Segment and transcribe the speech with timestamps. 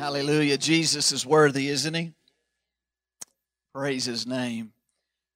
[0.00, 0.56] Hallelujah.
[0.56, 2.14] Jesus is worthy, isn't he?
[3.74, 4.72] Praise his name.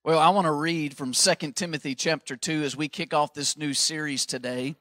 [0.04, 3.59] Well, I want to read from 2 Timothy chapter 2 as we kick off this
[3.59, 4.74] new series today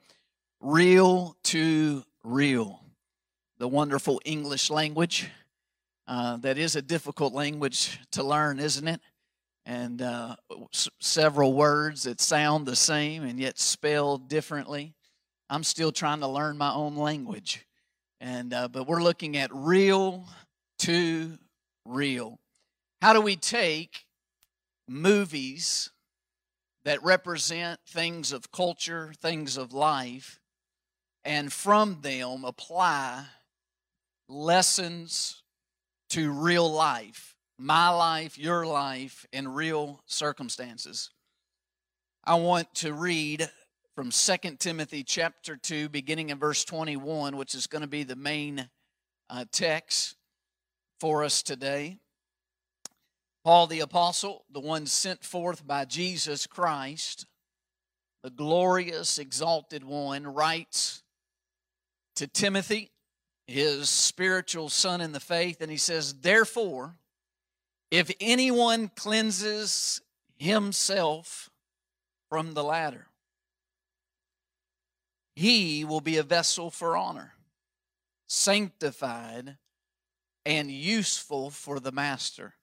[0.62, 2.80] Reel to Real.
[3.58, 5.30] The wonderful English language.
[6.08, 9.02] Uh, that is a difficult language to learn, isn't it?
[9.66, 10.38] And uh,
[10.73, 14.94] s- several words that sound the same and yet spelled differently.
[15.50, 17.68] I'm still trying to learn my own language.
[18.23, 20.23] And uh, but we're looking at reel
[20.80, 21.38] to
[21.84, 22.40] real.
[23.02, 24.05] How do we take
[24.88, 25.89] movies
[26.86, 30.39] that represent things of culture, things of life,
[31.25, 33.25] and from them apply
[34.30, 35.44] lessons
[36.11, 41.09] to real life, my life, your life, in real circumstances?
[42.23, 43.50] I want to read
[43.95, 48.16] from 2 Timothy chapter 2, beginning in verse 21, which is going to be the
[48.16, 48.67] main
[49.30, 50.16] uh, text
[50.99, 51.99] for us today.
[53.44, 57.27] Paul the Apostle, the one sent forth by Jesus Christ,
[58.23, 61.03] the glorious, exalted one, writes
[62.16, 62.89] to Timothy,
[63.45, 66.95] his spiritual son in the faith, and he says, Therefore,
[67.91, 70.02] if anyone cleanses
[70.38, 71.52] himself
[72.30, 73.08] from the latter,
[75.36, 77.34] he will be a vessel for honor,
[78.28, 79.58] sanctified
[80.45, 82.53] and useful for the master,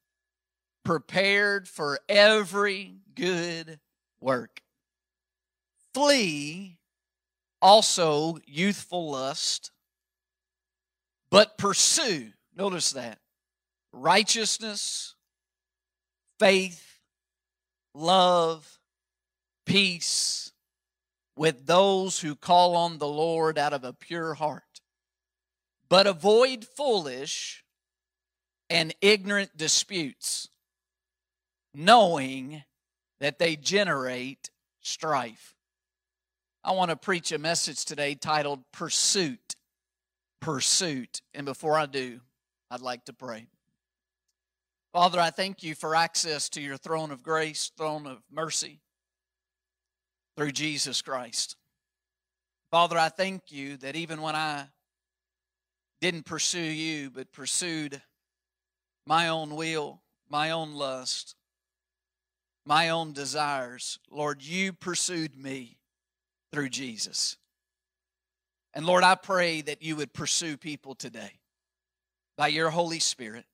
[0.84, 3.80] prepared for every good
[4.20, 4.60] work.
[5.94, 6.78] Flee
[7.60, 9.72] also youthful lust,
[11.30, 13.18] but pursue, notice that,
[13.92, 15.14] righteousness,
[16.38, 17.00] faith,
[17.94, 18.78] love,
[19.66, 20.52] peace
[21.40, 24.82] with those who call on the Lord out of a pure heart.
[25.88, 27.64] But avoid foolish
[28.68, 30.50] and ignorant disputes,
[31.72, 32.62] knowing
[33.20, 34.50] that they generate
[34.82, 35.54] strife.
[36.62, 39.56] I want to preach a message today titled Pursuit.
[40.42, 41.22] Pursuit.
[41.32, 42.20] And before I do,
[42.70, 43.46] I'd like to pray.
[44.92, 48.80] Father, I thank you for access to your throne of grace, throne of mercy
[50.40, 51.54] through Jesus Christ.
[52.70, 54.68] Father, I thank you that even when I
[56.00, 58.00] didn't pursue you, but pursued
[59.06, 61.34] my own will, my own lust,
[62.64, 65.76] my own desires, Lord, you pursued me
[66.50, 67.36] through Jesus.
[68.72, 71.32] And Lord, I pray that you would pursue people today
[72.38, 73.44] by your Holy Spirit.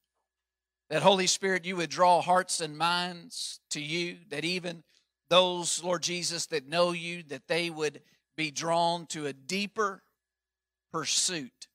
[0.88, 4.84] That Holy Spirit, you would draw hearts and minds to you, that even
[5.28, 8.00] those, Lord Jesus, that know you, that they would
[8.36, 10.02] be drawn to a deeper
[10.92, 11.68] pursuit,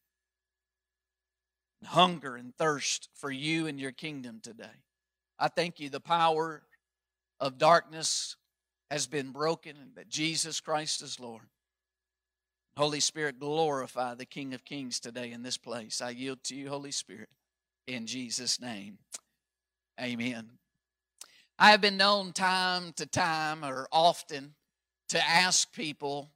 [1.84, 4.84] hunger and thirst for you and your kingdom today.
[5.40, 5.90] I thank you.
[5.90, 6.62] The power
[7.40, 8.36] of darkness
[8.92, 11.44] has been broken and that Jesus Christ is Lord.
[12.78, 16.02] Holy Spirit, glorify the King of Kings today in this place.
[16.02, 17.30] I yield to you, Holy Spirit,
[17.88, 19.00] in Jesus' name.
[20.00, 20.61] Amen.
[21.62, 24.56] I have been known time to time or often
[25.10, 26.32] to ask people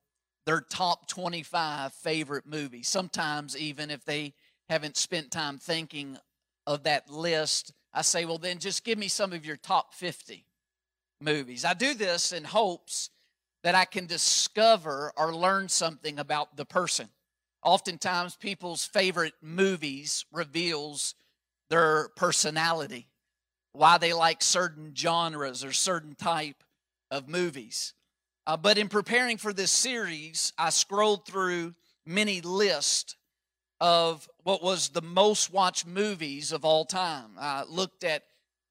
[0.45, 2.87] their top 25 favorite movies.
[2.89, 4.35] Sometimes, even if they
[4.69, 6.19] haven't spent time thinking
[6.67, 10.45] of that list, I say, well, then just give me some of your top 50
[11.19, 11.65] movies.
[11.65, 13.09] I do this in hopes
[13.63, 17.09] that I can discover or learn something about the person.
[17.63, 21.15] Oftentimes, people's favorite movies reveals
[21.71, 23.07] their personality
[23.75, 26.63] why they like certain genres or certain type
[27.11, 27.93] of movies.
[28.47, 31.73] Uh, but in preparing for this series, I scrolled through
[32.05, 33.15] many lists
[33.81, 37.31] of what was the most watched movies of all time.
[37.39, 38.23] I looked at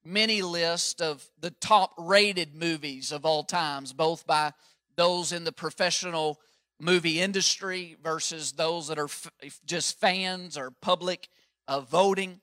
[0.05, 4.53] many lists of the top rated movies of all times, both by
[4.97, 6.41] those in the professional
[6.81, 9.31] movie industry versus those that are f-
[9.65, 11.29] just fans or public
[11.69, 12.41] uh, voting.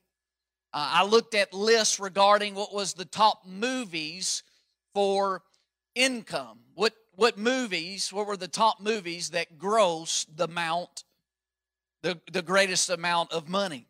[0.74, 4.44] Uh, I looked at lists regarding what was the top movies
[4.94, 5.44] for
[5.96, 6.60] income.
[6.76, 8.12] What what movies?
[8.14, 11.04] What were the top movies that grossed the amount,
[12.04, 13.88] the the greatest amount of money?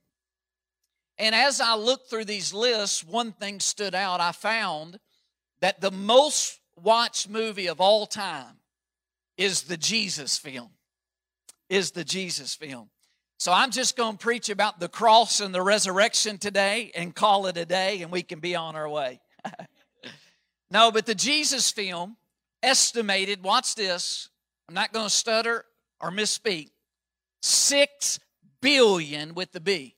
[1.18, 4.20] And as I looked through these lists, one thing stood out.
[4.20, 5.00] I found
[5.60, 8.58] that the most watched movie of all time
[9.38, 10.72] is the Jesus film.
[11.70, 12.90] Is the Jesus film.
[13.42, 17.48] So I'm just going to preach about the cross and the resurrection today and call
[17.48, 19.20] it a day, and we can be on our way.
[20.70, 22.18] no, but the Jesus film
[22.62, 24.30] estimated, watch this,
[24.70, 25.66] I'm not going to stutter
[26.00, 26.70] or misspeak,
[27.42, 28.20] six
[28.62, 29.96] billion with the B.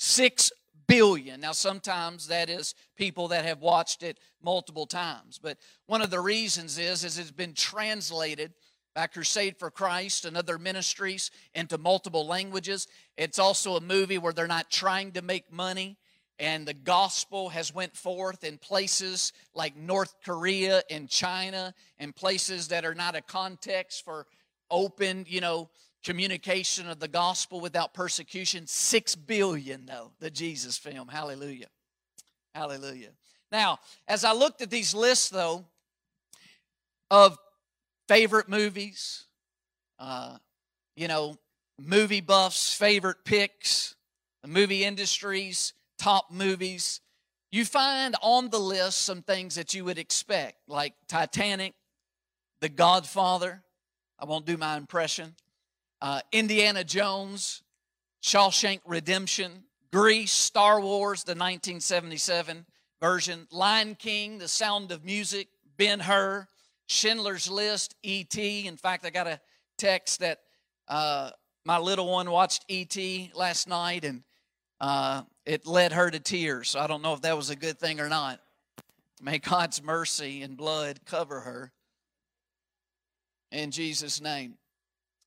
[0.00, 0.50] Six
[0.88, 1.40] billion.
[1.40, 5.56] Now, sometimes that is people that have watched it multiple times, but
[5.86, 8.54] one of the reasons is, is it's been translated
[8.94, 12.86] by Crusade for Christ and other ministries into multiple languages.
[13.16, 15.96] It's also a movie where they're not trying to make money
[16.38, 22.68] and the gospel has went forth in places like North Korea and China and places
[22.68, 24.26] that are not a context for
[24.68, 25.70] open, you know,
[26.02, 28.66] communication of the gospel without persecution.
[28.66, 31.06] 6 billion though, the Jesus film.
[31.06, 31.68] Hallelujah.
[32.54, 33.10] Hallelujah.
[33.52, 33.78] Now,
[34.08, 35.64] as I looked at these lists though
[37.10, 37.38] of
[38.12, 39.24] favorite movies,
[39.98, 40.36] uh,
[40.96, 41.34] you know,
[41.80, 43.94] movie buffs, favorite picks,
[44.42, 47.00] the movie industries, top movies,
[47.50, 51.72] you find on the list some things that you would expect, like Titanic,
[52.60, 53.62] The Godfather.
[54.18, 55.34] I won't do my impression.
[56.02, 57.62] Uh, Indiana Jones,
[58.22, 62.66] Shawshank Redemption, Grease, Star Wars, the 1977
[63.00, 65.48] version, Lion King, The Sound of Music,
[65.78, 66.46] Ben Hur,
[66.92, 68.66] Schindler's List, E.T.
[68.66, 69.40] In fact, I got a
[69.78, 70.40] text that
[70.88, 71.30] uh,
[71.64, 73.32] my little one watched E.T.
[73.34, 74.22] last night and
[74.80, 76.76] uh, it led her to tears.
[76.76, 78.40] I don't know if that was a good thing or not.
[79.22, 81.72] May God's mercy and blood cover her.
[83.50, 84.54] In Jesus' name.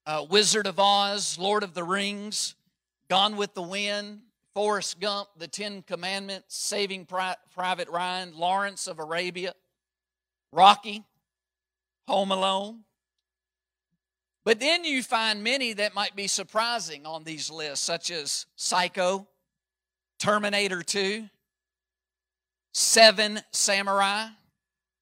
[0.05, 2.55] Uh, Wizard of Oz, Lord of the Rings,
[3.09, 4.21] Gone with the Wind,
[4.53, 9.53] Forrest Gump, The Ten Commandments, Saving Pri- Private Ryan, Lawrence of Arabia,
[10.51, 11.03] Rocky,
[12.07, 12.81] Home Alone.
[14.43, 19.27] But then you find many that might be surprising on these lists, such as Psycho,
[20.19, 21.27] Terminator 2,
[22.73, 24.27] Seven Samurai.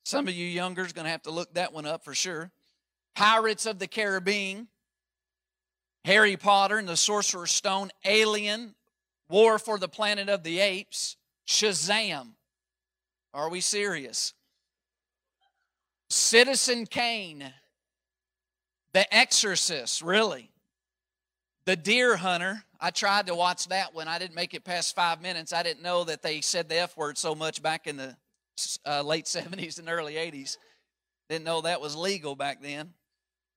[0.06, 2.52] Some of you younger is going to have to look that one up for sure.
[3.16, 4.68] Pirates of the Caribbean,
[6.06, 8.76] Harry Potter and the Sorcerer's Stone, Alien,
[9.30, 11.18] War for the Planet of the Apes,
[11.48, 12.34] Shazam.
[13.34, 14.34] Are we serious?
[16.14, 17.52] Citizen Kane,
[18.94, 20.52] The Exorcist, really.
[21.66, 22.64] The Deer Hunter.
[22.80, 24.08] I tried to watch that one.
[24.08, 25.54] I didn't make it past five minutes.
[25.54, 28.16] I didn't know that they said the F word so much back in the
[28.86, 30.58] uh, late 70s and early 80s.
[31.30, 32.94] Didn't know that was legal back then.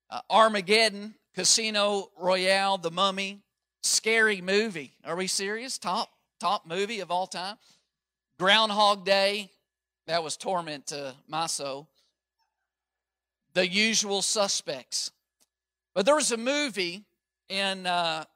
[0.08, 3.42] Uh, Armageddon, Casino Royale, The Mummy,
[3.82, 4.92] scary movie.
[5.04, 5.76] Are we serious?
[5.78, 6.08] Top
[6.40, 7.56] top movie of all time.
[8.38, 9.50] Groundhog Day,
[10.06, 11.88] that was torment to my soul.
[13.56, 15.10] The Usual Suspects.
[15.94, 17.06] But there was a movie
[17.48, 18.26] in uh,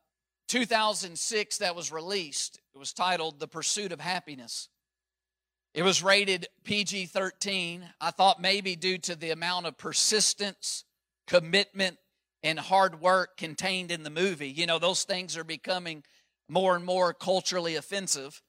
[0.48, 2.58] 2006 that was released.
[2.74, 4.70] It was titled The Pursuit of Happiness.
[5.74, 7.84] It was rated PG 13.
[8.00, 10.86] I thought maybe due to the amount of persistence,
[11.26, 11.98] commitment,
[12.42, 14.48] and hard work contained in the movie.
[14.48, 16.02] You know, those things are becoming
[16.48, 18.40] more and more culturally offensive.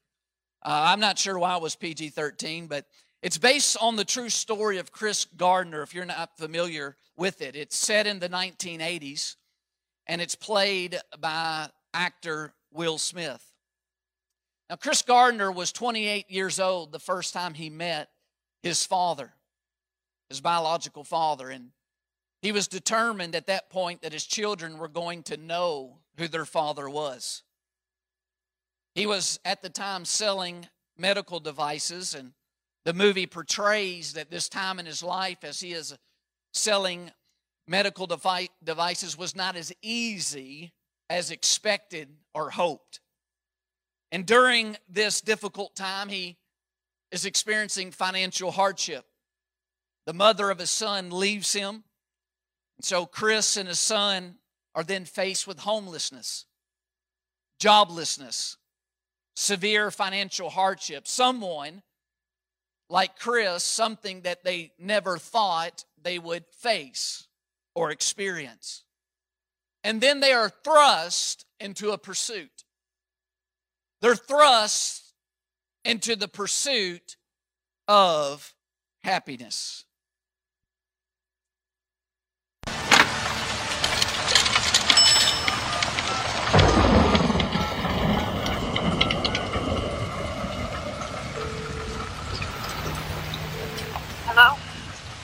[0.63, 2.86] Uh, I'm not sure why it was PG 13, but
[3.21, 7.55] it's based on the true story of Chris Gardner, if you're not familiar with it.
[7.55, 9.35] It's set in the 1980s,
[10.07, 13.45] and it's played by actor Will Smith.
[14.69, 18.09] Now, Chris Gardner was 28 years old the first time he met
[18.63, 19.33] his father,
[20.29, 21.71] his biological father, and
[22.41, 26.45] he was determined at that point that his children were going to know who their
[26.45, 27.43] father was.
[28.95, 32.31] He was at the time selling medical devices, and
[32.85, 35.95] the movie portrays that this time in his life, as he is
[36.53, 37.11] selling
[37.67, 40.73] medical devi- devices, was not as easy
[41.09, 43.00] as expected or hoped.
[44.11, 46.38] And during this difficult time, he
[47.11, 49.05] is experiencing financial hardship.
[50.05, 51.83] The mother of his son leaves him.
[52.77, 54.35] And so Chris and his son
[54.73, 56.45] are then faced with homelessness,
[57.61, 58.57] joblessness,
[59.35, 61.07] severe financial hardship.
[61.07, 61.83] Someone
[62.91, 67.27] like Chris, something that they never thought they would face
[67.74, 68.83] or experience.
[69.83, 72.65] And then they are thrust into a pursuit.
[74.01, 75.13] They're thrust
[75.86, 77.15] into the pursuit
[77.88, 78.53] of
[79.03, 79.86] happiness.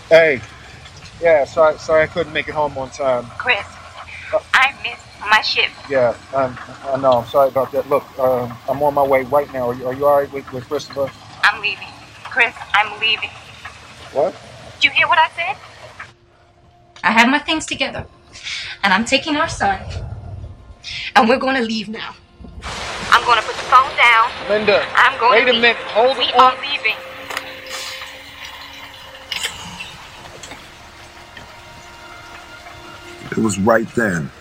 [0.09, 0.39] Hey,
[1.21, 3.25] yeah, sorry, sorry I couldn't make it home on time.
[3.37, 3.65] Chris,
[4.53, 5.69] I missed my ship.
[5.89, 7.11] Yeah, I'm, I know.
[7.19, 7.89] I'm sorry about that.
[7.89, 9.69] Look, um, I'm on my way right now.
[9.69, 11.11] Are you, are you all right with, with Christopher?
[11.43, 11.89] I'm leaving.
[12.23, 13.29] Chris, I'm leaving.
[14.13, 14.33] What?
[14.75, 15.57] Did you hear what I said?
[17.03, 18.05] I have my things together,
[18.83, 19.81] and I'm taking our son,
[21.15, 22.15] and we're going to leave now.
[23.11, 24.31] I'm going to put the phone down.
[24.49, 25.61] Linda, I'm going wait to a leave.
[25.61, 25.77] minute.
[25.91, 26.53] Hold we on.
[26.53, 26.95] are leaving.
[33.37, 34.31] It was right then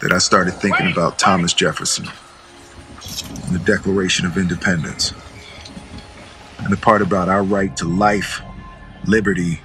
[0.00, 2.08] that I started thinking about Thomas Jefferson
[3.44, 5.12] and the Declaration of Independence
[6.60, 8.40] and the part about our right to life,
[9.04, 9.60] liberty,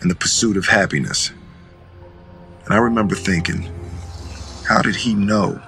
[0.00, 1.32] and the pursuit of happiness.
[2.64, 3.70] And I remember thinking,
[4.66, 5.60] how did he know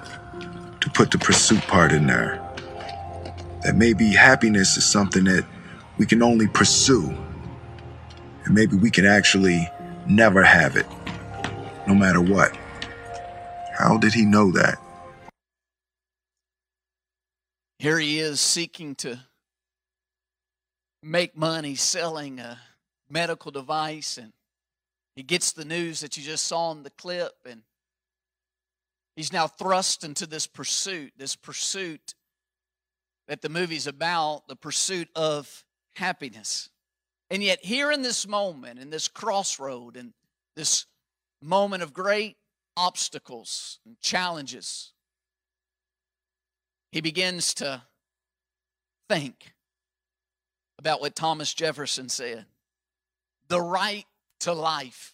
[0.81, 2.41] to put the pursuit part in there?
[3.63, 5.45] That maybe happiness is something that
[5.99, 7.15] we can only pursue,
[8.45, 9.69] and maybe we can actually
[10.07, 10.87] never have it,
[11.87, 12.57] no matter what.
[13.77, 14.77] How did he know that?
[17.79, 19.19] Here he is seeking to
[21.01, 22.59] make money selling a
[23.09, 24.31] medical device, and
[25.15, 27.63] he gets the news that you just saw in the clip, and
[29.15, 32.15] he's now thrust into this pursuit, this pursuit
[33.27, 35.65] that the movie's about, the pursuit of
[35.95, 36.69] happiness.
[37.29, 40.13] And yet, here in this moment, in this crossroad, in
[40.55, 40.85] this
[41.41, 42.37] moment of great
[42.75, 44.91] obstacles and challenges,
[46.91, 47.83] he begins to
[49.09, 49.53] think
[50.77, 52.45] about what Thomas Jefferson said
[53.47, 54.05] the right
[54.39, 55.13] to life,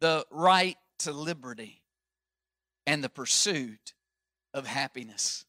[0.00, 1.82] the right to liberty,
[2.86, 3.94] and the pursuit
[4.52, 5.44] of happiness.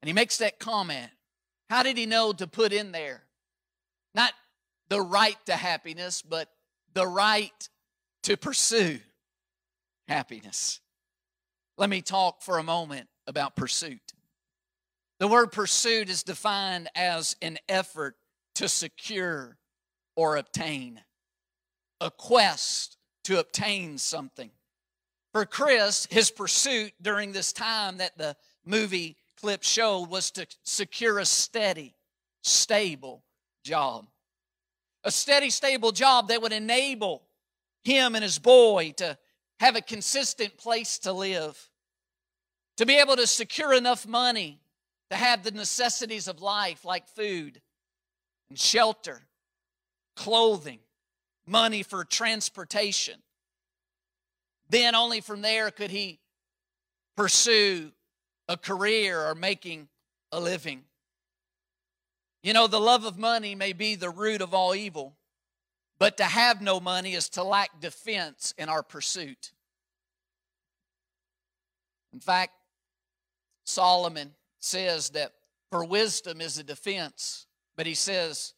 [0.00, 1.10] And he makes that comment.
[1.70, 3.22] How did he know to put in there?
[4.14, 4.32] Not
[4.88, 6.48] the right to happiness, but
[6.92, 7.68] the right
[8.22, 9.00] to pursue
[10.08, 10.80] happiness.
[11.78, 14.12] Let me talk for a moment about pursuit.
[15.18, 18.16] The word pursuit is defined as an effort
[18.56, 19.56] to secure
[20.16, 21.00] or obtain,
[22.00, 24.50] a quest to obtain something.
[25.32, 28.36] For Chris, his pursuit during this time that the
[28.66, 31.94] movie clip showed was to secure a steady,
[32.42, 33.24] stable
[33.64, 34.06] job.
[35.04, 37.22] A steady, stable job that would enable
[37.84, 39.18] him and his boy to
[39.60, 41.70] have a consistent place to live,
[42.76, 44.60] to be able to secure enough money
[45.10, 47.60] to have the necessities of life like food
[48.48, 49.22] and shelter,
[50.16, 50.80] clothing,
[51.46, 53.20] money for transportation.
[54.68, 56.18] Then only from there could he
[57.16, 57.92] pursue
[58.48, 59.88] a career or making
[60.30, 60.84] a living.
[62.42, 65.14] You know, the love of money may be the root of all evil,
[66.02, 69.52] but to have no money is to lack defense in our pursuit.
[72.12, 72.54] In fact,
[73.62, 75.32] Solomon says that
[75.70, 78.54] for wisdom is a defense, but he says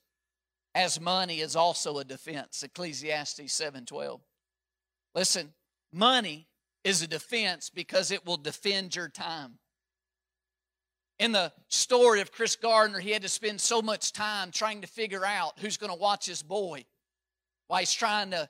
[0.74, 2.62] as money is also a defense.
[2.62, 4.22] Ecclesiastes 7:12.
[5.14, 5.52] Listen,
[5.92, 6.48] money
[6.82, 9.58] is a defense because it will defend your time.
[11.18, 14.86] In the story of Chris Gardner, he had to spend so much time trying to
[14.86, 16.86] figure out who's going to watch his boy
[17.68, 18.48] while he's trying to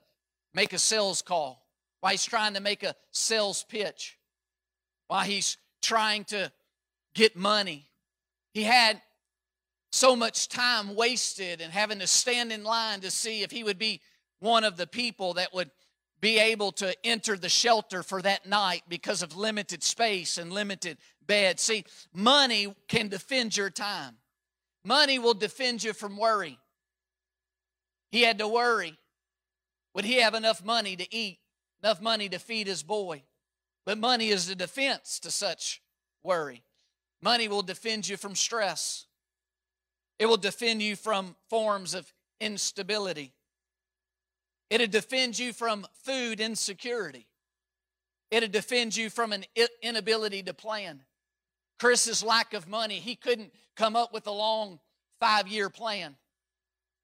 [0.53, 1.67] make a sales call,
[2.01, 4.19] while he's trying to make a sales pitch,
[5.09, 6.51] while he's trying to
[7.15, 7.87] get money.
[8.53, 9.01] He had
[9.93, 13.79] so much time wasted and having to stand in line to see if he would
[13.79, 14.01] be
[14.41, 15.71] one of the people that would
[16.21, 20.99] be able to enter the shelter for that night because of limited space and limited
[21.27, 21.63] beds.
[21.63, 24.17] See, money can defend your time.
[24.85, 26.59] Money will defend you from worry.
[28.11, 28.99] He had to worry.
[29.95, 31.39] Would he have enough money to eat,
[31.83, 33.23] enough money to feed his boy?
[33.87, 35.83] But money is a defense to such
[36.23, 36.65] worry.
[37.23, 39.07] Money will defend you from stress.
[40.19, 43.33] It will defend you from forms of instability.
[44.71, 47.27] It'll defend you from food insecurity.
[48.31, 49.45] It'll defend you from an
[49.83, 51.03] inability to plan.
[51.79, 54.81] Chris's lack of money, he couldn't come up with a long
[55.21, 56.17] five year plan.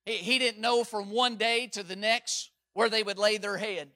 [0.07, 3.59] He, he didn't know from one day to the next where they would lay their
[3.59, 3.91] head.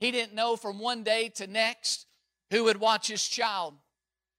[0.00, 2.06] He didn't know from one day to next
[2.50, 3.74] who would watch his child.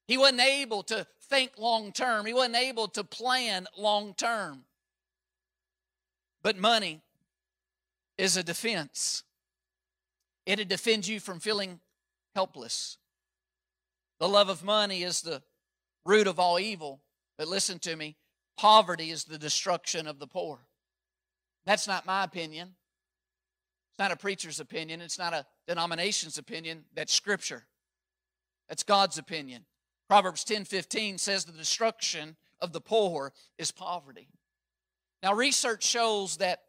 [0.08, 2.26] He wasn't able to think long term.
[2.26, 4.64] He wasn't able to plan long term.
[6.42, 7.04] But money
[8.18, 9.22] is a defense.
[10.48, 11.80] It'll defend you from feeling
[12.34, 12.98] helpless.
[14.20, 15.44] The love of money is the
[16.04, 17.02] root of all evil.
[17.38, 18.16] But listen to me
[18.58, 20.62] poverty is the destruction of the poor.
[21.68, 22.74] That's not my opinion.
[23.94, 25.02] It's not a preacher's opinion.
[25.02, 26.86] It's not a denomination's opinion.
[26.96, 27.64] That's Scripture.
[28.68, 29.66] That's God's opinion.
[30.08, 34.30] Proverbs 10 15 says the destruction of the poor is poverty.
[35.22, 36.64] Now, research shows that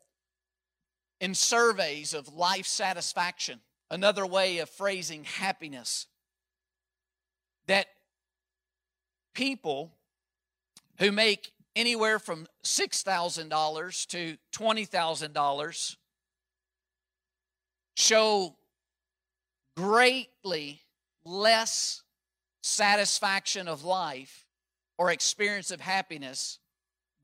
[1.18, 6.06] in surveys of life satisfaction, another way of phrasing happiness,
[7.68, 7.86] that
[9.32, 9.94] people
[10.98, 15.96] who make anywhere from $6,000 to $20,000
[17.94, 18.56] show
[19.76, 20.80] greatly
[21.24, 22.02] less
[22.62, 24.46] satisfaction of life
[24.98, 26.58] or experience of happiness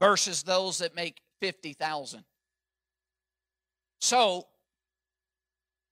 [0.00, 2.24] versus those that make 50,000.
[4.00, 4.46] So,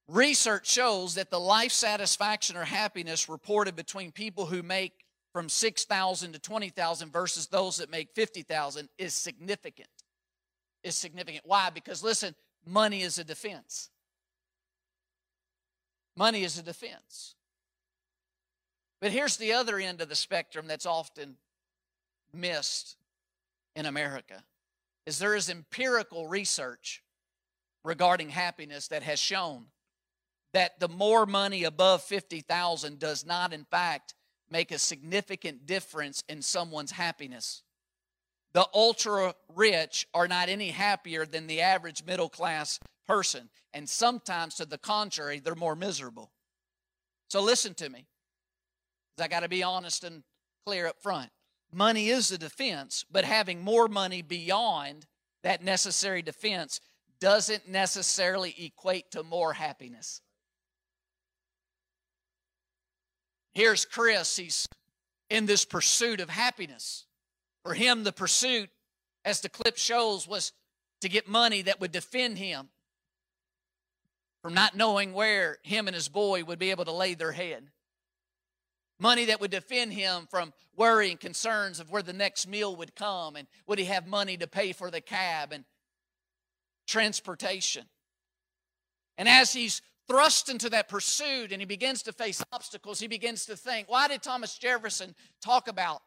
[0.08, 6.32] research shows that the life satisfaction or happiness reported between people who make from 6,000
[6.32, 9.88] to 20,000 versus those that make 50,000 is significant.
[10.82, 11.44] Is significant.
[11.44, 11.70] Why?
[11.70, 13.90] Because listen, money is a defense.
[16.18, 17.36] Money is a defense.
[19.00, 21.36] But here's the other end of the spectrum that's often
[22.34, 22.96] missed
[23.76, 24.42] in America
[25.06, 27.04] is there is empirical research
[27.84, 29.66] regarding happiness that has shown
[30.52, 34.14] that the more money above 50,000 does not in fact
[34.50, 37.62] make a significant difference in someone's happiness.
[38.54, 44.54] The ultra rich are not any happier than the average middle class person, and sometimes
[44.56, 46.30] to the contrary, they're more miserable.
[47.28, 48.06] So listen to me.
[49.18, 50.22] I got to be honest and
[50.64, 51.30] clear up front.
[51.72, 55.06] Money is a defense, but having more money beyond
[55.42, 56.80] that necessary defense
[57.20, 60.20] doesn't necessarily equate to more happiness.
[63.52, 64.68] Here's Chris, he's
[65.30, 67.06] in this pursuit of happiness.
[67.64, 68.70] For him, the pursuit,
[69.24, 70.52] as the clip shows, was
[71.00, 72.68] to get money that would defend him
[74.42, 77.64] from not knowing where him and his boy would be able to lay their head.
[79.00, 82.94] Money that would defend him from worry and concerns of where the next meal would
[82.94, 85.64] come and would he have money to pay for the cab and
[86.86, 87.84] transportation.
[89.16, 93.46] And as he's thrust into that pursuit and he begins to face obstacles, he begins
[93.46, 96.00] to think, why did Thomas Jefferson talk about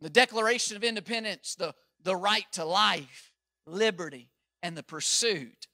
[0.00, 3.32] the Declaration of Independence, the, the right to life,
[3.66, 4.30] liberty,
[4.62, 5.66] and the pursuit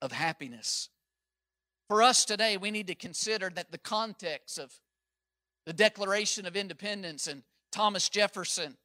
[0.00, 0.88] of happiness?
[1.88, 4.72] For us today, we need to consider that the context of
[5.66, 8.76] the Declaration of Independence and Thomas Jefferson,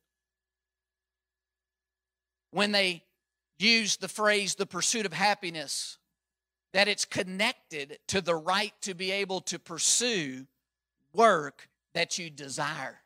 [2.52, 3.04] when they
[3.58, 5.98] used the phrase the pursuit of happiness,
[6.74, 10.46] that it's connected to the right to be able to pursue
[11.14, 13.02] work that you desire.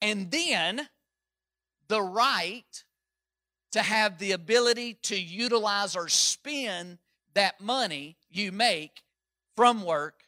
[0.00, 0.88] And then
[1.88, 2.83] the right
[3.74, 6.96] to have the ability to utilize or spend
[7.34, 9.02] that money you make
[9.56, 10.22] from work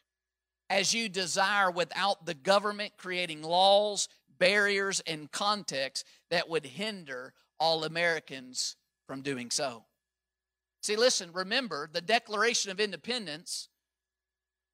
[0.69, 7.85] as you desire without the government creating laws, barriers, and context that would hinder all
[7.85, 8.75] Americans
[9.07, 9.85] from doing so.
[10.83, 13.69] See, listen, remember, the Declaration of Independence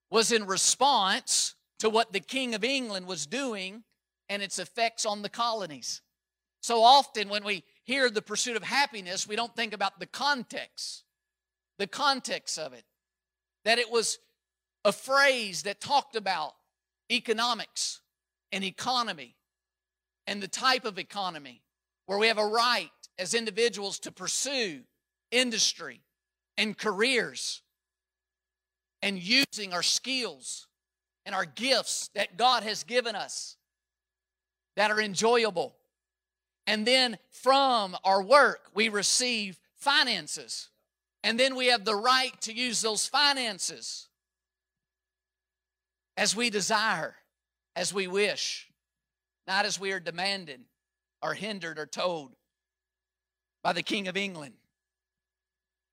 [0.09, 3.83] was in response to what the King of England was doing
[4.29, 6.01] and its effects on the colonies.
[6.63, 11.03] So often, when we hear the pursuit of happiness, we don't think about the context,
[11.77, 12.83] the context of it.
[13.65, 14.19] That it was
[14.83, 16.53] a phrase that talked about
[17.11, 18.01] economics
[18.51, 19.35] and economy
[20.27, 21.61] and the type of economy
[22.05, 24.81] where we have a right as individuals to pursue
[25.31, 26.01] industry
[26.57, 27.61] and careers
[29.01, 30.67] and using our skills
[31.25, 33.57] and our gifts that God has given us
[34.75, 35.75] that are enjoyable.
[36.65, 40.69] And then from our work, we receive finances.
[41.23, 44.07] And then we have the right to use those finances
[46.15, 47.15] as we desire,
[47.75, 48.69] as we wish,
[49.47, 50.61] not as we are demanded
[51.21, 52.33] or hindered or told
[53.63, 54.55] by the King of England.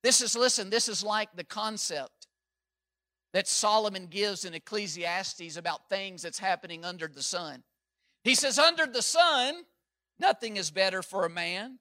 [0.02, 2.26] This is, listen, this is like the concept
[3.32, 7.62] that Solomon gives in Ecclesiastes about things that's happening under the sun.
[8.24, 9.62] He says, Under the sun,
[10.20, 11.78] nothing is better for a man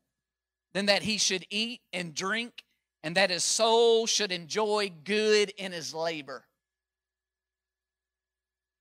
[0.73, 2.63] than that he should eat and drink,
[3.03, 6.45] and that his soul should enjoy good in his labor.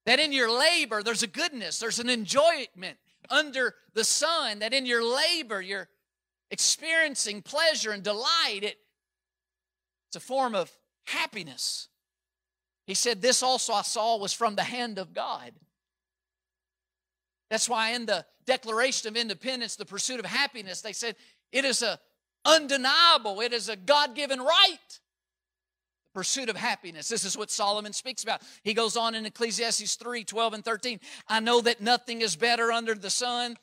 [0.06, 2.96] That in your labor, there's a goodness, there's an enjoyment
[3.30, 5.88] under the sun, that in your labor, you're
[6.50, 8.60] experiencing pleasure and delight.
[8.62, 8.76] It,
[10.08, 10.70] it's a form of
[11.06, 11.88] happiness.
[12.86, 15.52] He said, This also I saw was from the hand of God.
[17.50, 21.16] That's why in the Declaration of Independence, the pursuit of happiness, they said
[21.52, 21.98] it is a
[22.44, 23.40] undeniable.
[23.40, 24.78] It is a God given right.
[24.88, 27.08] The pursuit of happiness.
[27.08, 28.42] This is what Solomon speaks about.
[28.62, 31.00] He goes on in Ecclesiastes 3 12 and 13.
[31.28, 33.56] I know that nothing is better under the sun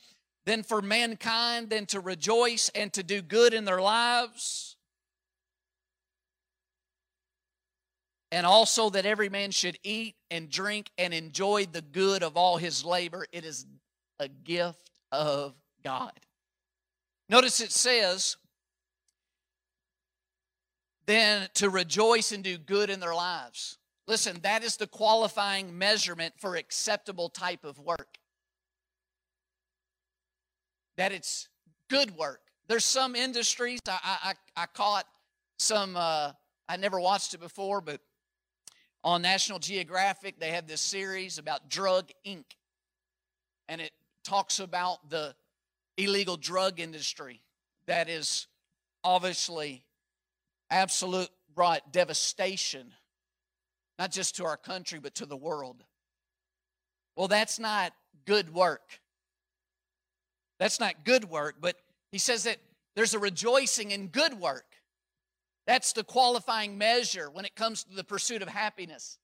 [0.46, 4.75] than for mankind than to rejoice and to do good in their lives.
[8.36, 12.58] And also that every man should eat and drink and enjoy the good of all
[12.58, 13.26] his labor.
[13.32, 13.66] It is
[14.20, 15.54] a gift of
[15.86, 16.12] God.
[17.30, 18.36] Notice it says,
[21.06, 23.78] then to rejoice and do good in their lives.
[24.06, 28.18] Listen, that is the qualifying measurement for acceptable type of work.
[30.98, 31.48] That it's
[31.90, 32.42] good work.
[32.68, 34.18] There's some industries, I,
[34.58, 35.06] I, I caught
[35.58, 36.34] some, uh,
[36.68, 38.02] I never watched it before, but
[39.06, 42.44] on National Geographic, they have this series about Drug Inc.
[43.70, 43.92] And it
[44.24, 45.36] talks about the
[45.96, 47.42] illegal drug industry
[47.86, 48.48] that is
[49.04, 49.86] obviously
[50.72, 52.94] absolute brought devastation,
[54.00, 55.84] not just to our country, but to the world.
[57.16, 57.94] Well, that's not
[58.26, 59.00] good work.
[60.60, 61.76] That's not good work, but
[62.12, 62.58] he says that
[62.96, 64.66] there's a rejoicing in good work.
[65.68, 69.18] That's the qualifying measure when it comes to the pursuit of happiness.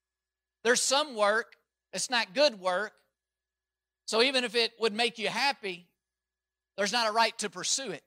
[0.63, 1.55] There's some work
[1.91, 2.93] that's not good work.
[4.05, 5.87] So even if it would make you happy,
[6.77, 8.03] there's not a right to pursue it.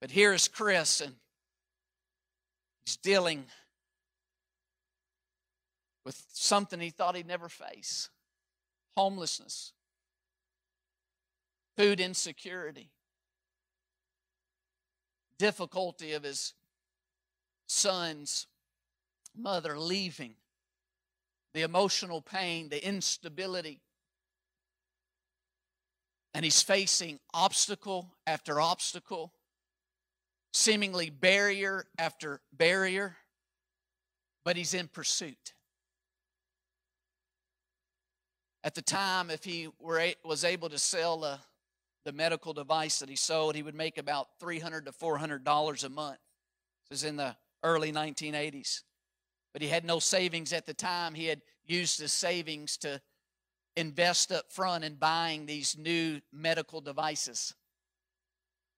[0.00, 1.14] But here's Chris, and
[2.84, 3.44] he's dealing
[6.04, 8.08] with something he thought he'd never face
[8.96, 9.72] homelessness,
[11.76, 12.90] food insecurity,
[15.40, 16.52] difficulty of his
[17.66, 18.46] son's
[19.34, 20.34] mother leaving,
[21.54, 23.80] the emotional pain, the instability.
[26.34, 29.32] And he's facing obstacle after obstacle
[30.52, 33.16] seemingly barrier after barrier,
[34.44, 35.54] but he's in pursuit.
[38.62, 41.40] At the time, if he were, was able to sell a,
[42.04, 46.18] the medical device that he sold, he would make about 300 to $400 a month.
[46.88, 48.80] This is in the early 1980s.
[49.52, 51.14] But he had no savings at the time.
[51.14, 53.00] He had used his savings to
[53.76, 57.54] invest up front in buying these new medical devices.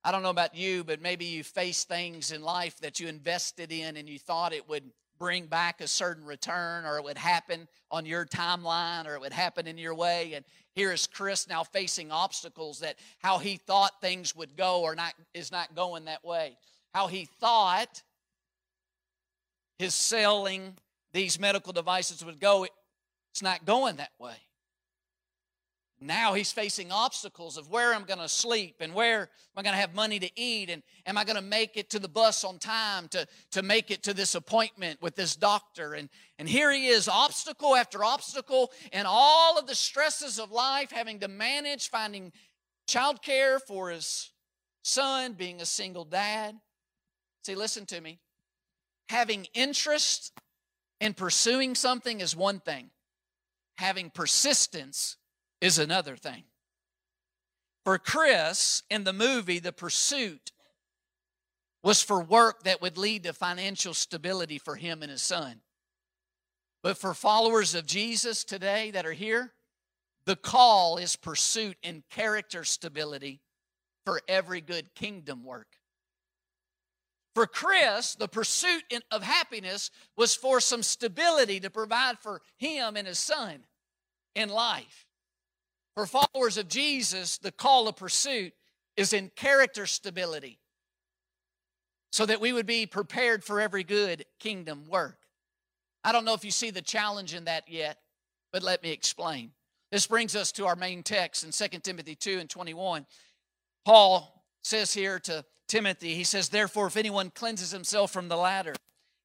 [0.04, 3.70] I don't know about you, but maybe you face things in life that you invested
[3.70, 7.68] in and you thought it would bring back a certain return or it would happen
[7.92, 10.32] on your timeline or it would happen in your way.
[10.34, 14.94] And here is Chris now facing obstacles that how he thought things would go or
[14.94, 16.56] not is not going that way.
[16.94, 18.02] How he thought
[19.78, 20.74] his selling
[21.12, 22.66] these medical devices would go,
[23.32, 24.34] it's not going that way.
[26.02, 29.74] Now he's facing obstacles of where I'm going to sleep and where am I going
[29.74, 32.44] to have money to eat and am I going to make it to the bus
[32.44, 35.94] on time to, to make it to this appointment with this doctor.
[35.94, 40.90] And, and here he is, obstacle after obstacle, and all of the stresses of life,
[40.90, 42.32] having to manage finding
[42.88, 44.32] childcare for his
[44.82, 46.56] son, being a single dad.
[47.44, 48.18] See, listen to me.
[49.08, 50.32] Having interest
[51.00, 52.90] in pursuing something is one thing,
[53.76, 55.16] having persistence
[55.62, 56.42] is another thing.
[57.84, 60.52] For Chris, in the movie, the pursuit
[61.82, 65.60] was for work that would lead to financial stability for him and his son.
[66.82, 69.52] But for followers of Jesus today that are here,
[70.26, 73.40] the call is pursuit and character stability
[74.04, 75.78] for every good kingdom work.
[77.34, 83.06] For Chris, the pursuit of happiness was for some stability to provide for him and
[83.06, 83.60] his son
[84.34, 85.06] in life.
[85.94, 88.54] For followers of Jesus, the call of pursuit
[88.96, 90.58] is in character stability
[92.10, 95.18] so that we would be prepared for every good kingdom work.
[96.04, 97.98] I don't know if you see the challenge in that yet,
[98.52, 99.52] but let me explain.
[99.90, 103.06] This brings us to our main text in 2 Timothy 2 and 21.
[103.84, 108.74] Paul says here to Timothy, he says, Therefore, if anyone cleanses himself from the latter,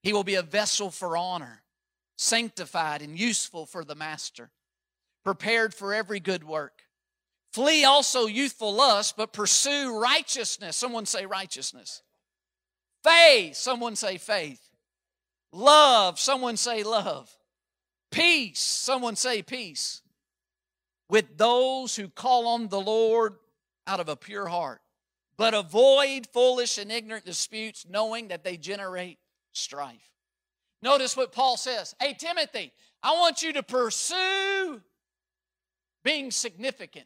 [0.04, 1.64] he will be a vessel for honor,
[2.18, 4.50] sanctified and useful for the master
[5.28, 6.84] prepared for every good work.
[7.52, 10.78] Flee also youthful lust, but pursue righteousness.
[10.78, 12.02] Someone say righteousness.
[13.04, 13.58] Faith.
[13.58, 14.62] Someone say faith.
[15.52, 16.18] Love.
[16.18, 17.30] Someone say love.
[18.10, 18.62] Peace.
[18.62, 20.02] Someone say peace.
[21.10, 23.34] With those who call on the Lord
[23.86, 24.80] out of a pure heart.
[25.36, 29.20] But avoid foolish and ignorant disputes, knowing that they generate
[29.52, 30.10] strife.
[30.82, 31.96] Notice what Paul says.
[32.00, 32.72] Hey, Timothy,
[33.04, 34.82] I want you to pursue
[36.08, 37.06] being significant.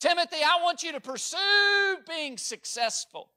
[0.00, 3.30] Timothy, I want you to pursue being successful.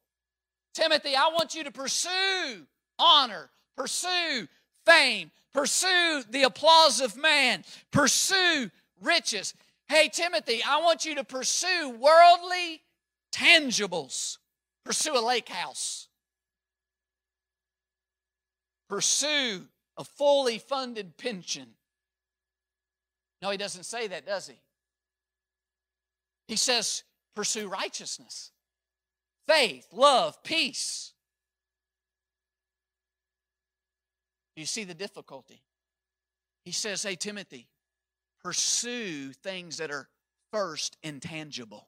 [0.74, 2.66] Timothy, I want you to pursue
[2.98, 4.48] honor, pursue
[4.88, 9.54] fame, pursue the applause of man, pursue riches.
[9.88, 12.82] Hey, Timothy, I want you to pursue worldly
[13.32, 14.40] tangibles.
[14.84, 16.08] Pursue a lake house.
[18.90, 21.76] Pursue a fully funded pension.
[23.42, 24.60] No, he doesn't say that, does he?
[26.48, 27.04] He says,
[27.36, 28.52] pursue righteousness,
[29.48, 31.14] faith, love, peace.
[34.56, 35.62] Do you see the difficulty?
[36.66, 37.70] He says, Hey, Timothy,
[38.44, 40.10] pursue things that are
[40.52, 41.88] first intangible.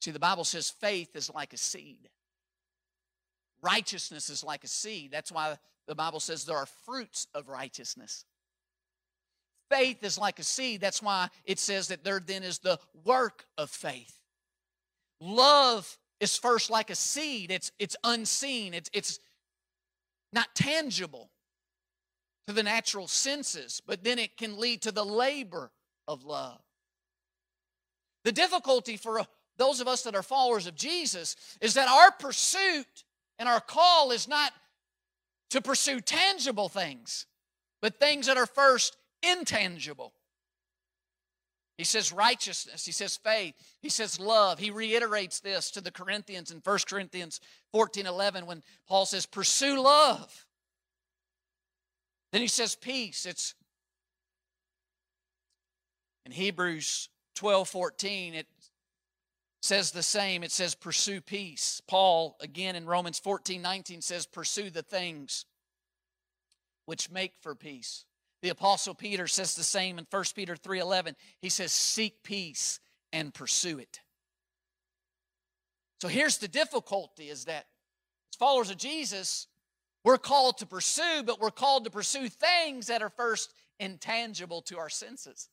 [0.00, 2.08] See, the Bible says faith is like a seed.
[3.62, 5.10] Righteousness is like a seed.
[5.10, 8.24] That's why the Bible says there are fruits of righteousness.
[9.70, 10.80] Faith is like a seed.
[10.80, 14.18] That's why it says that there then is the work of faith.
[15.20, 17.50] Love is first like a seed.
[17.50, 18.74] It's, it's unseen.
[18.74, 19.18] It's, it's
[20.32, 21.30] not tangible
[22.46, 25.70] to the natural senses, but then it can lead to the labor
[26.06, 26.60] of love.
[28.24, 29.24] The difficulty for uh,
[29.58, 33.04] those of us that are followers of Jesus is that our pursuit
[33.38, 34.52] and our call is not
[35.50, 37.26] to pursue tangible things,
[37.80, 40.12] but things that are first intangible.
[41.76, 44.58] He says righteousness, he says faith, he says love.
[44.58, 47.40] He reiterates this to the Corinthians in 1 Corinthians
[47.72, 50.46] 14 11 when Paul says, Pursue love.
[52.32, 53.24] Then he says peace.
[53.26, 53.54] It's
[56.26, 58.46] in Hebrews 12 14, it
[59.62, 60.42] says the same.
[60.42, 61.80] It says, pursue peace.
[61.86, 65.46] Paul, again in Romans 14 19, says, pursue the things
[66.86, 68.04] which make for peace.
[68.42, 71.16] The apostle Peter says the same in 1 Peter 3:11.
[71.40, 72.80] He says seek peace
[73.12, 74.00] and pursue it.
[76.00, 77.66] So here's the difficulty is that
[78.30, 79.48] as followers of Jesus,
[80.04, 84.78] we're called to pursue, but we're called to pursue things that are first intangible to
[84.78, 85.48] our senses.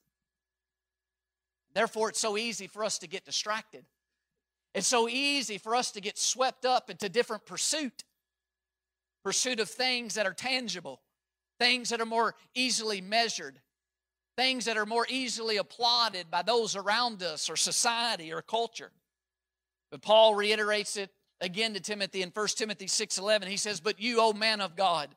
[1.73, 3.85] Therefore, it's so easy for us to get distracted.
[4.73, 8.03] It's so easy for us to get swept up into different pursuit.
[9.23, 11.01] Pursuit of things that are tangible,
[11.59, 13.59] things that are more easily measured,
[14.37, 18.91] things that are more easily applauded by those around us or society or culture.
[19.91, 23.47] But Paul reiterates it again to Timothy in 1 Timothy 6:11.
[23.47, 25.15] He says, "But you, O man of God,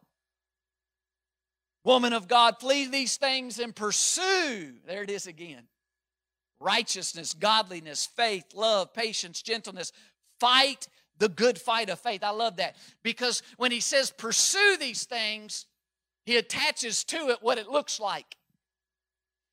[1.85, 5.68] woman of God, flee these things and pursue." There it is again
[6.61, 9.92] righteousness, godliness, faith, love, patience, gentleness.
[10.40, 12.22] Fight the good fight of faith.
[12.22, 15.66] I love that because when he says pursue these things,
[16.29, 18.37] he attaches to it what it looks like.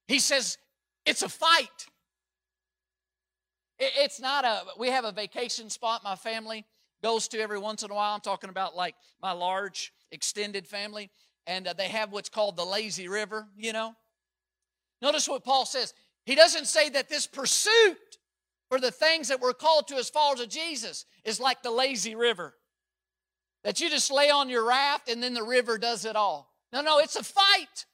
[0.10, 0.58] He says
[1.06, 1.88] it's a fight.
[3.80, 6.66] It's not a, we have a vacation spot my family
[7.02, 8.14] goes to every once in a while.
[8.14, 11.12] I'm talking about like my large extended family,
[11.48, 13.96] and uh, they have what's called the lazy river, you know.
[15.02, 15.94] Notice what Paul says
[16.26, 18.18] he doesn't say that this pursuit
[18.68, 22.16] for the things that we're called to as followers of Jesus is like the lazy
[22.16, 22.54] river.
[23.64, 26.52] That you just lay on your raft and then the river does it all.
[26.74, 27.86] No, no, it's a fight.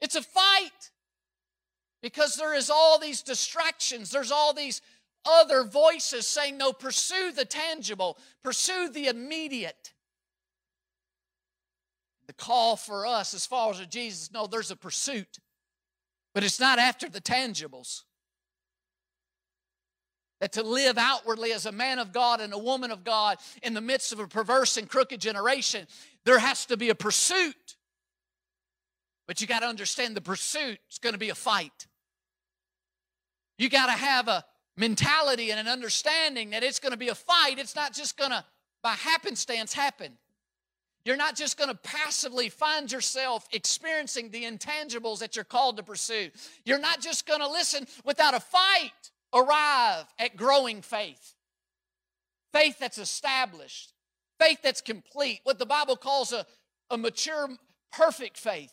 [0.00, 0.90] It's a fight.
[2.02, 4.80] Because there is all these distractions, there's all these
[5.24, 9.92] other voices saying, no, pursue the tangible, pursue the immediate.
[12.26, 15.38] The call for us as followers of Jesus, no, there's a pursuit.
[16.34, 18.02] But it's not after the tangibles.
[20.40, 23.72] That to live outwardly as a man of God and a woman of God in
[23.72, 25.86] the midst of a perverse and crooked generation,
[26.26, 27.76] there has to be a pursuit.
[29.26, 31.86] But you got to understand the pursuit is going to be a fight.
[33.58, 34.44] You got to have a
[34.76, 37.58] mentality and an understanding that it's going to be a fight.
[37.58, 38.44] It's not just going to,
[38.82, 40.18] by happenstance, happen.
[41.04, 45.84] You're not just going to passively find yourself experiencing the intangibles that you're called to
[45.84, 46.30] pursue.
[46.64, 51.34] You're not just going to listen without a fight, arrive at growing faith.
[52.52, 53.92] Faith that's established,
[54.38, 56.46] faith that's complete, what the Bible calls a,
[56.90, 57.48] a mature,
[57.92, 58.72] perfect faith.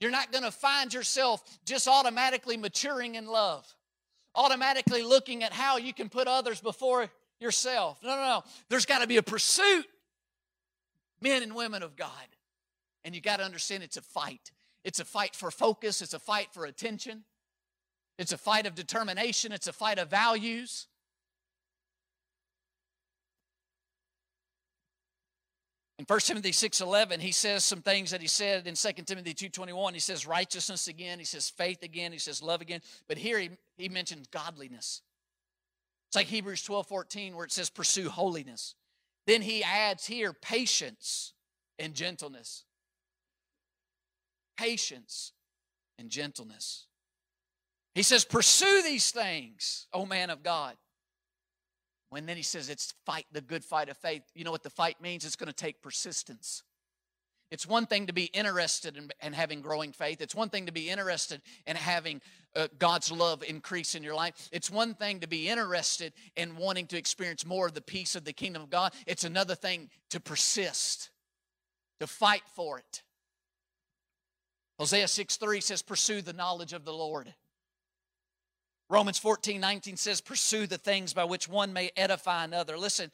[0.00, 3.66] You're not going to find yourself just automatically maturing in love,
[4.34, 7.08] automatically looking at how you can put others before
[7.40, 7.98] yourself.
[8.02, 8.42] No, no, no.
[8.68, 9.86] There's got to be a pursuit
[11.20, 12.10] men and women of God.
[13.04, 14.50] And you got to understand it's a fight.
[14.84, 17.24] It's a fight for focus, it's a fight for attention,
[18.20, 20.86] it's a fight of determination, it's a fight of values.
[25.98, 29.94] In 1 Timothy 6:11, he says some things that he said in 2 Timothy 2:21.
[29.94, 32.82] He says righteousness again, he says faith again, he says love again.
[33.08, 35.02] But here he, he mentions godliness.
[36.08, 38.74] It's like Hebrews 12:14 where it says pursue holiness.
[39.26, 41.32] Then he adds here patience
[41.78, 42.64] and gentleness.
[44.56, 45.32] Patience
[45.98, 46.86] and gentleness.
[47.94, 50.76] He says, Pursue these things, O man of God.
[52.10, 54.22] When then he says it's fight the good fight of faith.
[54.34, 55.24] You know what the fight means?
[55.24, 56.62] It's going to take persistence.
[57.50, 60.20] It's one thing to be interested in, in, having growing faith.
[60.20, 62.20] It's one thing to be interested in having
[62.56, 64.48] uh, God's love increase in your life.
[64.50, 68.24] It's one thing to be interested in wanting to experience more of the peace of
[68.24, 68.92] the kingdom of God.
[69.06, 71.10] It's another thing to persist,
[72.00, 73.02] to fight for it.
[74.80, 77.32] Hosea 6 3 says, Pursue the knowledge of the Lord.
[78.88, 82.78] Romans 14 19 says, Pursue the things by which one may edify another.
[82.78, 83.10] Listen,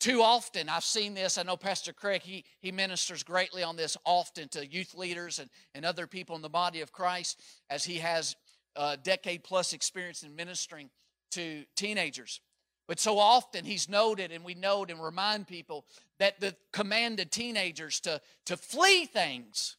[0.00, 3.96] too often i've seen this i know pastor craig he, he ministers greatly on this
[4.04, 7.98] often to youth leaders and, and other people in the body of christ as he
[7.98, 8.34] has
[8.76, 10.90] a decade plus experience in ministering
[11.30, 12.40] to teenagers
[12.88, 15.84] but so often he's noted and we note and remind people
[16.18, 19.76] that the commanded teenagers to, to flee things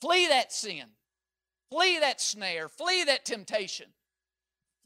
[0.00, 0.86] flee that sin
[1.70, 3.86] flee that snare flee that temptation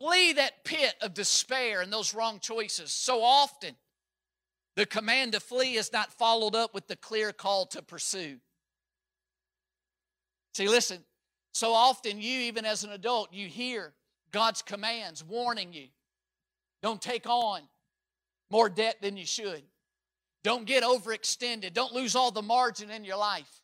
[0.00, 2.90] Flee that pit of despair and those wrong choices.
[2.90, 3.76] So often,
[4.74, 8.38] the command to flee is not followed up with the clear call to pursue.
[10.54, 11.04] See, listen,
[11.52, 13.92] so often you, even as an adult, you hear
[14.32, 15.88] God's commands warning you
[16.82, 17.60] don't take on
[18.50, 19.62] more debt than you should.
[20.42, 21.74] Don't get overextended.
[21.74, 23.59] Don't lose all the margin in your life.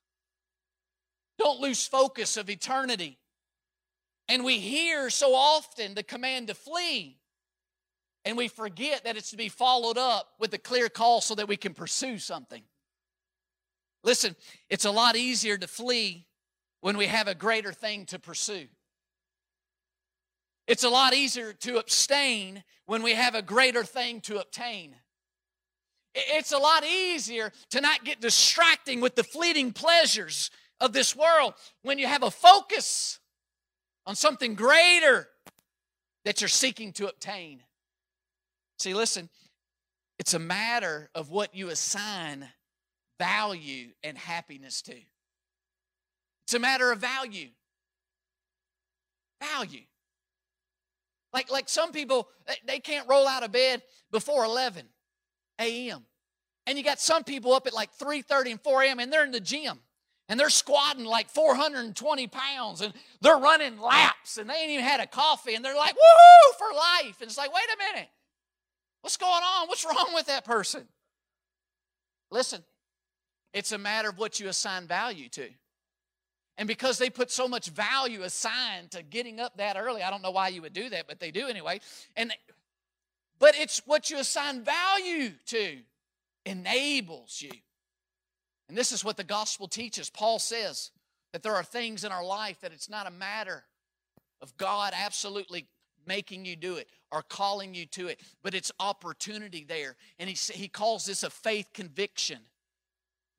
[1.39, 3.19] Don't lose focus of eternity.
[4.29, 7.19] And we hear so often the command to flee,
[8.25, 11.49] and we forget that it's to be followed up with a clear call so that
[11.49, 12.63] we can pursue something.
[14.03, 14.35] Listen,
[14.69, 16.27] it's a lot easier to flee
[16.81, 18.67] when we have a greater thing to pursue.
[20.67, 24.97] It's a lot easier to abstain when we have a greater thing to obtain.
[26.15, 31.55] It's a lot easier to not get distracting with the fleeting pleasures of this world
[31.83, 33.19] when you have a focus
[34.07, 35.29] on something greater
[36.25, 37.63] that you're seeking to obtain.
[38.79, 39.29] See, listen,
[40.19, 42.49] it's a matter of what you assign
[43.19, 44.95] value and happiness to.
[46.45, 47.49] It's a matter of value.
[49.41, 49.83] Value.
[51.33, 52.29] Like, like some people,
[52.67, 54.87] they can't roll out of bed before 11
[55.61, 56.05] a.m.
[56.67, 59.01] And you got some people up at like 3.30 and 4 a.m.
[59.01, 59.79] and they're in the gym
[60.29, 65.01] and they're squatting like 420 pounds and they're running laps and they ain't even had
[65.01, 67.21] a coffee and they're like, woohoo, for life.
[67.21, 68.09] And it's like, wait a minute.
[69.03, 69.69] What's going on?
[69.69, 70.89] What's wrong with that person?
[72.31, 72.65] Listen,
[73.53, 75.49] it's a matter of what you assign value to.
[76.59, 80.23] And because they put so much value assigned to getting up that early, I don't
[80.23, 81.81] know why you would do that, but they do anyway.
[82.17, 82.33] And
[83.39, 85.79] but it's what you assign value to
[86.47, 87.53] enables you
[88.69, 90.11] and this is what the gospel teaches.
[90.11, 90.91] Paul says
[91.33, 93.65] that there are things in our life that it's not a matter
[94.43, 95.67] of God absolutely
[96.07, 99.97] making you do it or calling you to it, but it's opportunity there.
[100.19, 102.39] And he, he calls this a faith conviction.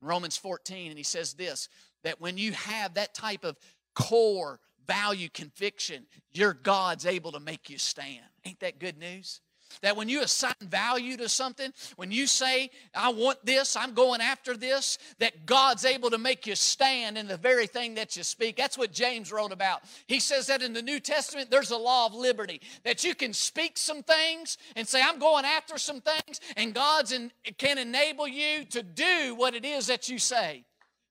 [0.00, 1.68] Romans 14, and he says this
[2.04, 3.58] that when you have that type of
[3.94, 8.24] core value conviction, your God's able to make you stand.
[8.44, 9.40] Ain't that good news?
[9.82, 14.20] That when you assign value to something, when you say, I want this, I'm going
[14.20, 18.22] after this, that God's able to make you stand in the very thing that you
[18.22, 18.56] speak.
[18.56, 19.82] That's what James wrote about.
[20.06, 23.32] He says that in the New Testament, there's a law of liberty, that you can
[23.32, 28.26] speak some things and say, I'm going after some things, and God's in, can enable
[28.26, 30.64] you to do what it is that you say,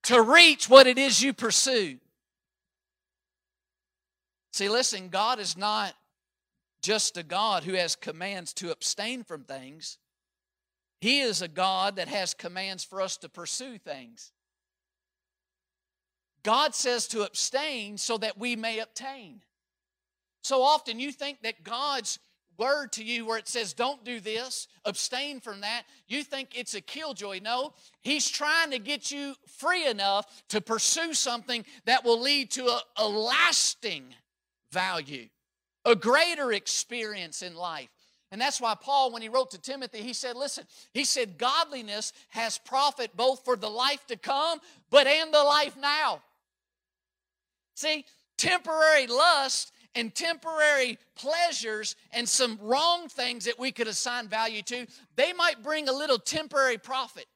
[0.03, 1.97] to reach what it is you pursue.
[4.53, 5.93] See, listen, God is not
[6.87, 9.97] just a God who has commands to abstain from things.
[11.01, 14.31] He is a God that has commands for us to pursue things.
[16.43, 19.41] God says to abstain so that we may obtain.
[20.43, 22.19] So often you think that God's
[22.57, 26.73] word to you where it says, don't do this, abstain from that, you think it's
[26.73, 27.41] a killjoy.
[27.43, 32.67] No, He's trying to get you free enough to pursue something that will lead to
[32.67, 34.05] a, a lasting
[34.71, 35.27] value
[35.87, 37.89] a greater experience in life.
[38.29, 42.11] And that's why Paul, when he wrote to Timothy, he said, Listen, he said, godliness
[42.29, 44.59] has profit both for the life to come,
[44.89, 46.21] but and the life now.
[47.75, 48.03] See,
[48.37, 54.85] temporary lust and temporary pleasures and some wrong things that we could assign value to,
[55.15, 57.27] they might bring a little temporary profit.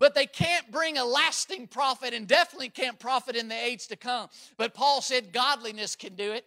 [0.00, 3.96] But they can't bring a lasting profit and definitely can't profit in the age to
[3.96, 4.28] come.
[4.56, 6.44] But Paul said godliness can do it.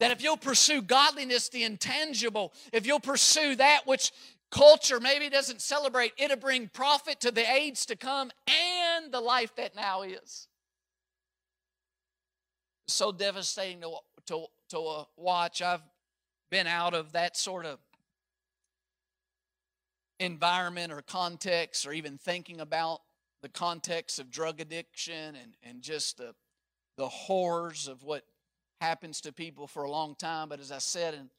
[0.00, 4.12] That if you'll pursue godliness, the intangible, if you'll pursue that which
[4.50, 9.54] culture maybe doesn't celebrate, it'll bring profit to the age to come and the life
[9.56, 10.48] that now is.
[12.88, 13.96] So devastating to,
[14.26, 15.62] to, to watch.
[15.62, 15.82] I've
[16.50, 17.78] been out of that sort of
[20.18, 23.00] environment or context or even thinking about
[23.42, 26.34] the context of drug addiction and, and just the,
[26.96, 28.24] the horrors of what
[28.80, 30.48] happens to people for a long time.
[30.48, 31.30] But as I said and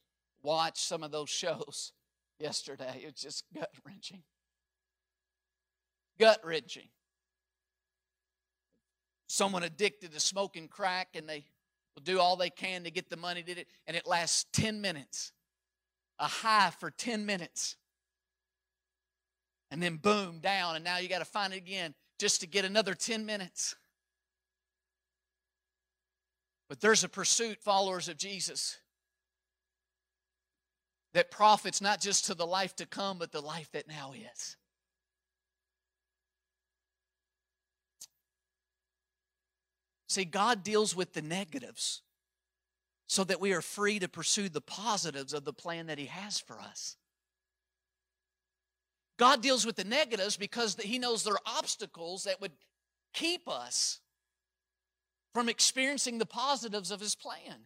[0.44, 1.94] watched some of those shows
[2.40, 4.24] yesterday, it's just gut wrenching.
[6.20, 6.90] Gut wrenching.
[9.28, 11.46] Someone addicted to smoking crack and they
[11.96, 14.82] will do all they can to get the money to it, and it lasts 10
[14.82, 15.32] minutes.
[16.20, 17.76] A high for 10 minutes.
[19.72, 22.66] And then boom, down, and now you got to find it again just to get
[22.66, 23.76] another 10 minutes.
[26.72, 28.78] But there's a pursuit, followers of Jesus,
[31.14, 34.56] that profits not just to the life to come, but the life that now is.
[40.08, 42.04] See, God deals with the negatives
[43.08, 46.40] so that we are free to pursue the positives of the plan that He has
[46.40, 46.96] for us.
[49.20, 52.54] God deals with the negatives because He knows there are obstacles that would
[53.14, 54.00] keep us
[55.34, 57.66] from experiencing the positives of His plan.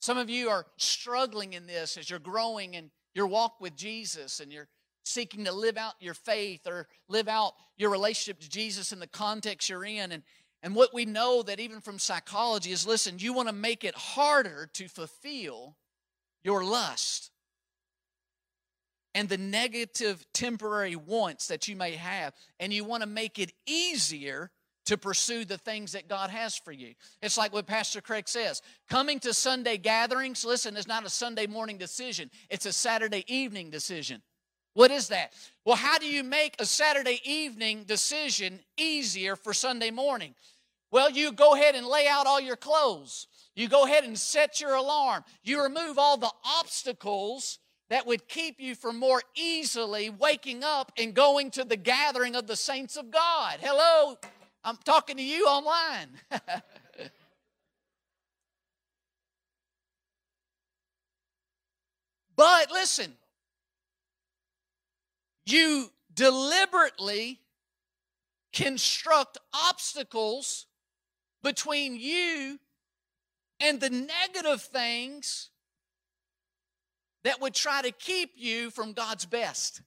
[0.00, 4.40] Some of you are struggling in this as you're growing in your walk with Jesus
[4.40, 4.68] and you're
[5.04, 9.06] seeking to live out your faith or live out your relationship to Jesus in the
[9.06, 10.12] context you're in.
[10.12, 10.22] And,
[10.62, 13.94] and what we know that even from psychology is listen, you want to make it
[13.94, 15.76] harder to fulfill
[16.42, 17.30] your lust
[19.14, 22.34] and the negative temporary wants that you may have.
[22.58, 24.50] And you want to make it easier
[24.86, 26.94] to pursue the things that God has for you.
[27.22, 31.46] It's like what Pastor Craig says coming to Sunday gatherings, listen, is not a Sunday
[31.46, 34.22] morning decision, it's a Saturday evening decision.
[34.74, 35.34] What is that?
[35.64, 40.34] Well, how do you make a Saturday evening decision easier for Sunday morning?
[40.90, 43.26] Well, you go ahead and lay out all your clothes.
[43.54, 45.24] You go ahead and set your alarm.
[45.42, 47.58] You remove all the obstacles
[47.90, 52.46] that would keep you from more easily waking up and going to the gathering of
[52.46, 53.58] the saints of God.
[53.60, 54.16] Hello,
[54.64, 56.08] I'm talking to you online.
[62.36, 63.14] but listen,
[65.44, 67.40] you deliberately
[68.52, 70.66] construct obstacles
[71.42, 72.58] between you
[73.60, 75.50] and the negative things
[77.24, 79.82] that would try to keep you from God's best.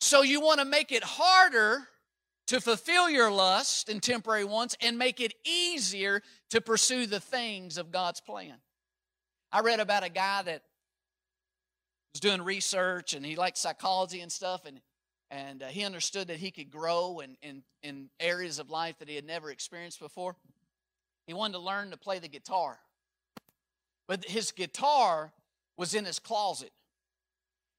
[0.00, 1.88] So you want to make it harder
[2.48, 7.78] to fulfill your lust and temporary wants and make it easier to pursue the things
[7.78, 8.54] of God's plan.
[9.52, 10.62] I read about a guy that
[12.14, 14.80] was doing research and he liked psychology and stuff and
[15.30, 19.10] and uh, he understood that he could grow in, in, in areas of life that
[19.10, 20.34] he had never experienced before.
[21.26, 22.78] He wanted to learn to play the guitar.
[24.06, 25.34] But his guitar
[25.76, 26.70] was in his closet.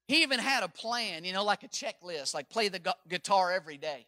[0.08, 3.78] He even had a plan, you know, like a checklist, like play the guitar every
[3.78, 4.06] day.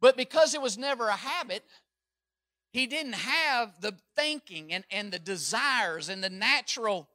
[0.00, 1.64] But because it was never a habit,
[2.72, 7.08] he didn't have the thinking and, and the desires and the natural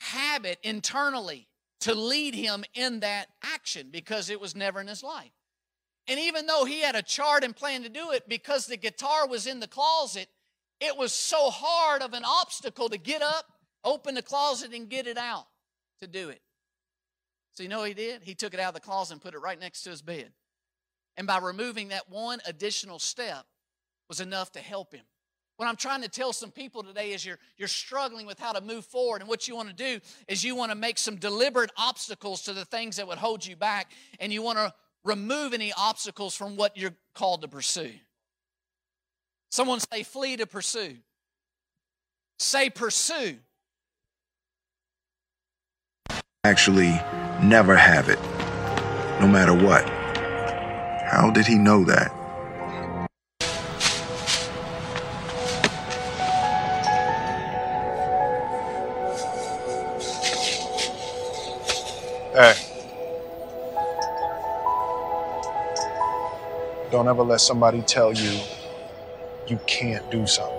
[0.00, 1.48] habit internally
[1.80, 5.32] to lead him in that action because it was never in his life.
[6.08, 9.26] And even though he had a chart and plan to do it, because the guitar
[9.26, 10.28] was in the closet,
[10.80, 13.46] it was so hard of an obstacle to get up,
[13.84, 15.46] open the closet, and get it out
[16.00, 16.40] to do it.
[17.54, 18.22] So, you know he did?
[18.22, 20.30] He took it out of the closet and put it right next to his bed.
[21.16, 23.46] And by removing that one additional step
[24.08, 25.04] was enough to help him.
[25.56, 28.60] What I'm trying to tell some people today is you're, you're struggling with how to
[28.60, 29.22] move forward.
[29.22, 32.52] And what you want to do is you want to make some deliberate obstacles to
[32.52, 33.90] the things that would hold you back.
[34.20, 37.92] And you want to remove any obstacles from what you're called to pursue.
[39.50, 40.96] Someone say, flee to pursue.
[42.38, 43.38] Say, pursue.
[46.44, 47.00] Actually,
[47.42, 48.20] never have it,
[49.20, 49.95] no matter what.
[51.06, 52.10] How did he know that?
[62.32, 62.54] Hey.
[66.90, 68.40] Don't ever let somebody tell you
[69.46, 70.56] you can't do something.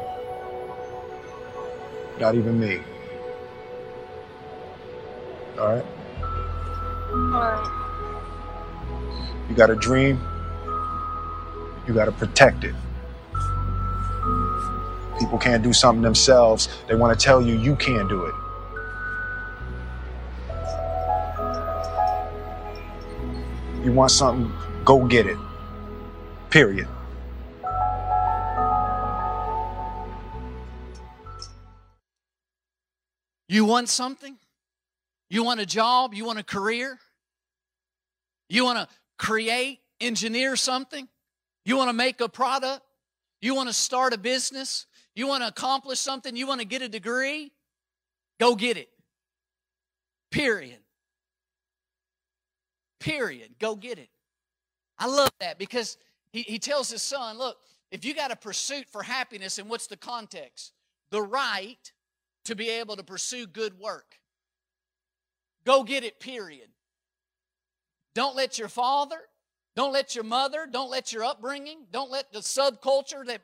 [2.20, 2.80] Not even me.
[5.60, 5.86] All right?
[7.12, 7.72] Alright.
[9.50, 10.20] You got a dream,
[11.88, 12.76] you got to protect it.
[15.20, 18.36] People can't do something themselves, they want to tell you you can't do it.
[23.84, 24.52] You want something,
[24.84, 25.38] go get it.
[26.50, 26.88] Period.
[33.48, 34.38] You want something?
[35.30, 36.14] You want a job?
[36.14, 37.00] You want a career?
[38.50, 41.08] You want to create, engineer something?
[41.68, 42.82] You want to make a product?
[43.42, 44.86] You want to start a business?
[45.16, 46.34] You want to accomplish something?
[46.34, 47.52] You want to get a degree?
[48.40, 48.88] Go get it.
[50.32, 50.80] Period.
[53.02, 53.56] Period.
[53.60, 54.08] Go get it.
[54.98, 55.98] I love that because
[56.32, 57.58] he, he tells his son, look,
[57.92, 60.72] if you got a pursuit for happiness, and what's the context?
[61.10, 61.92] The right
[62.46, 64.16] to be able to pursue good work.
[65.66, 66.70] Go get it, period.
[68.16, 69.20] Don't let your father,
[69.78, 73.42] don't let your mother, don't let your upbringing, don't let the subculture that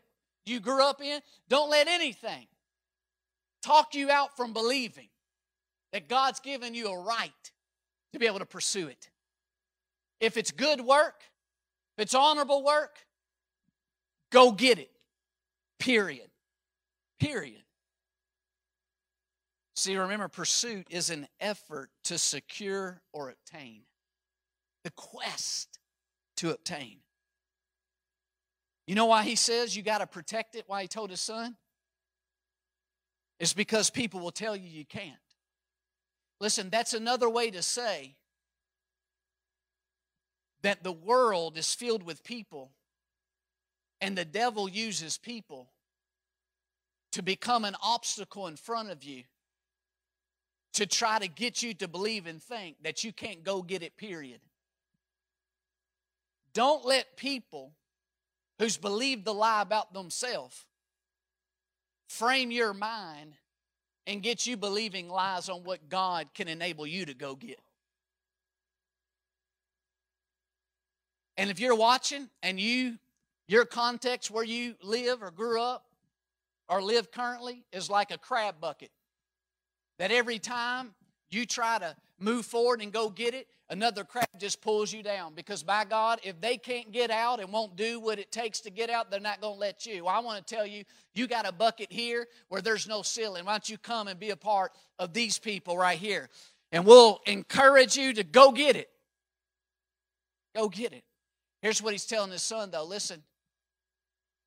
[0.48, 2.48] you grew up in, don't let anything
[3.62, 5.10] talk you out from believing
[5.92, 7.52] that God's given you a right
[8.14, 9.12] to be able to pursue it.
[10.20, 11.22] If it's good work,
[11.98, 12.98] if it's honorable work,
[14.32, 14.90] go get it.
[15.78, 16.32] Period.
[17.20, 17.62] Period.
[19.76, 23.82] See, remember, pursuit is an effort to secure or obtain,
[24.84, 25.73] the quest
[26.44, 26.98] to obtain.
[28.86, 30.66] You know why he says you got to protect it?
[30.68, 31.56] Why he told his son?
[33.40, 35.16] It's because people will tell you you can't.
[36.42, 38.16] Listen, that's another way to say
[40.64, 42.72] that the world is filled with people
[44.02, 45.70] and the devil uses people
[47.14, 49.24] to become an obstacle in front of you
[50.74, 53.96] to try to get you to believe and think that you can't go get it,
[53.96, 54.42] period.
[56.54, 57.74] Don't let people
[58.60, 60.66] who's believed the lie about themselves
[62.08, 63.34] frame your mind
[64.06, 67.60] and get you believing lies on what God can enable you to go get.
[71.38, 73.00] And if you're watching and you
[73.48, 75.86] your context where you live or grew up
[76.70, 78.92] or live currently is like a crab bucket
[80.00, 80.94] that every time
[81.30, 85.34] you try to move forward and go get it, another crab just pulls you down.
[85.36, 88.70] Because by God, if they can't get out and won't do what it takes to
[88.70, 90.08] get out, they're not going to let you.
[90.08, 93.46] I want to tell you, you got a bucket here where there's no ceiling.
[93.46, 96.30] Why don't you come and be a part of these people right here?
[96.72, 98.90] And we'll encourage you to go get it.
[100.56, 101.04] Go get it.
[101.62, 102.86] Here's what he's telling his son, though.
[102.86, 103.24] Listen,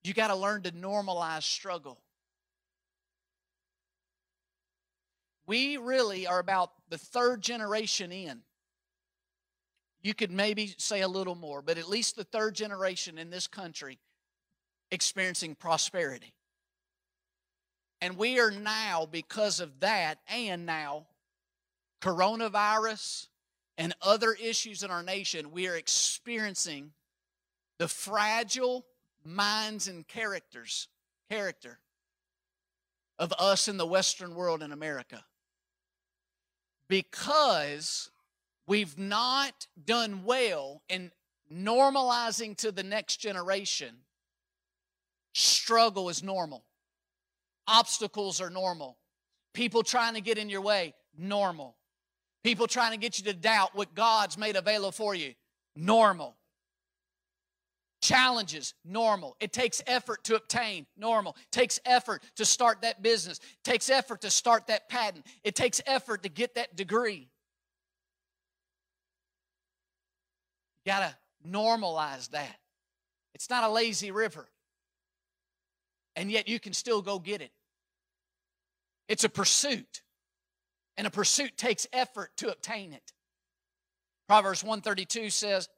[0.04, 1.98] you got to learn to normalize struggle.
[5.46, 8.42] We really are about the third generation in.
[10.02, 13.46] You could maybe say a little more, but at least the third generation in this
[13.46, 13.98] country
[14.90, 16.34] experiencing prosperity.
[18.00, 21.06] And we are now, because of that, and now
[22.02, 23.28] coronavirus
[23.78, 26.92] and other issues in our nation, we are experiencing
[27.78, 28.86] the fragile
[29.24, 30.88] minds and characters,
[31.30, 31.78] character
[33.18, 35.24] of us in the Western world in America
[36.88, 38.10] because
[38.66, 41.10] we've not done well in
[41.52, 43.94] normalizing to the next generation,
[45.34, 46.64] struggle is normal.
[47.68, 48.96] Obstacles are normal.
[49.52, 51.76] People trying to get in your way, normal.
[52.44, 55.34] People trying to get you to doubt what God's made available for you,
[55.74, 56.36] normal.
[58.06, 59.36] Challenges, normal.
[59.40, 61.34] It takes effort to obtain, normal.
[61.36, 63.38] It takes effort to start that business.
[63.38, 65.26] It takes effort to start that patent.
[65.42, 67.28] It takes effort to get that degree.
[70.84, 71.16] You got to
[71.50, 72.56] normalize that.
[73.34, 74.46] It's not a lazy river.
[76.14, 77.50] And yet you can still go get it.
[79.08, 80.02] It's a pursuit.
[80.96, 83.12] And a pursuit takes effort to obtain it.
[84.28, 85.68] Proverbs 132 says,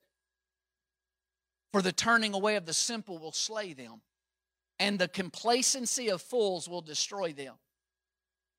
[1.73, 4.01] for the turning away of the simple will slay them,
[4.79, 7.55] and the complacency of fools will destroy them.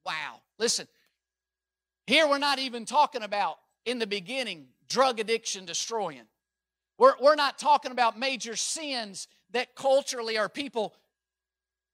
[0.05, 0.41] Wow.
[0.57, 0.87] Listen,
[2.07, 6.25] here we're not even talking about in the beginning drug addiction destroying.
[6.97, 10.95] We're, we're not talking about major sins that culturally our people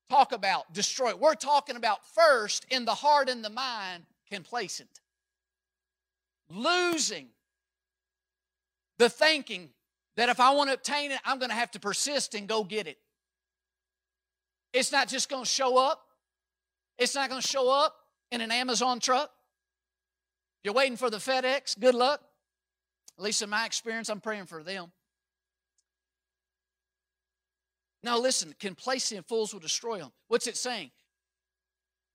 [0.10, 1.16] talk about destroy.
[1.16, 4.90] We're talking about first in the heart and the mind, complacent.
[6.50, 7.28] Losing
[8.98, 9.70] the thinking
[10.18, 12.64] that if I want to obtain it, I'm going to have to persist and go
[12.64, 12.98] get it.
[14.74, 16.02] It's not just going to show up.
[16.98, 17.96] It's not going to show up
[18.32, 19.32] in an Amazon truck.
[20.64, 21.80] You're waiting for the FedEx.
[21.80, 22.22] Good luck.
[23.18, 24.92] At least in my experience, I'm praying for them.
[28.04, 30.12] Now, listen, complacency fools will destroy them.
[30.28, 30.92] What's it saying?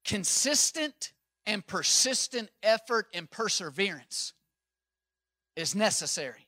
[0.04, 1.12] Consistent
[1.46, 4.34] and persistent effort and perseverance
[5.56, 6.46] is necessary.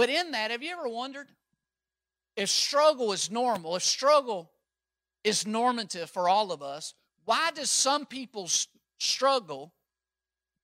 [0.00, 1.28] But in that, have you ever wondered
[2.34, 4.50] if struggle is normal, if struggle
[5.24, 6.94] is normative for all of us,
[7.26, 9.74] why does some people's struggle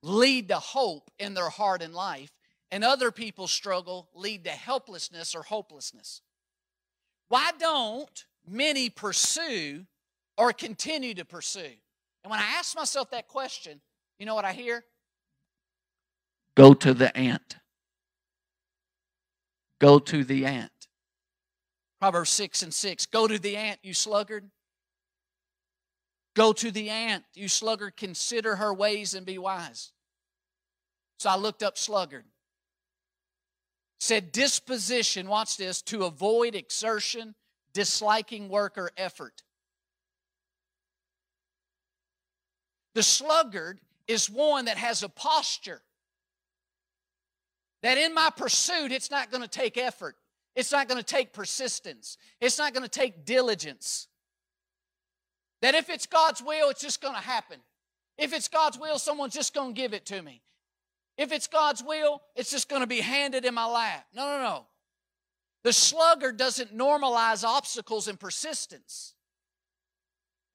[0.03, 2.31] lead to hope in their heart and life,
[2.71, 6.23] and other people's struggle lead to helplessness or hopelessness?
[7.29, 9.85] Why don't many pursue
[10.39, 11.77] or continue to pursue?
[12.25, 13.83] And when I ask myself that question,
[14.19, 14.83] you know what I hear?
[16.55, 17.57] Go to the ant.
[19.81, 20.71] Go to the ant.
[22.01, 23.07] Proverbs 6 and 6.
[23.07, 24.51] Go to the ant, you sluggard.
[26.35, 27.97] Go to the ant, you sluggard.
[27.97, 29.93] Consider her ways and be wise.
[31.19, 32.25] So I looked up sluggard
[33.99, 37.35] said disposition, watch this, to avoid exertion,
[37.73, 39.43] disliking work or effort.
[42.95, 45.83] The sluggard is one that has a posture
[47.87, 50.17] that in my pursuit, it's not going to take effort.
[50.57, 52.19] It's not going to take persistence.
[52.41, 54.09] It's not going to take diligence.
[55.63, 57.61] That if it's God's will, it's just going to happen.
[58.19, 60.43] If it's God's will, someone's just going to give it to me.
[61.17, 64.05] If it's God's will, it's just going to be handed in my lap.
[64.13, 64.67] No, no, no.
[65.63, 69.15] The sluggard doesn't normalize obstacles and persistence.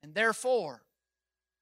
[0.04, 0.82] And therefore,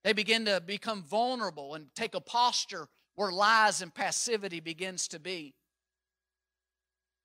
[0.04, 5.20] they begin to become vulnerable and take a posture where lies and passivity begins to
[5.20, 5.54] be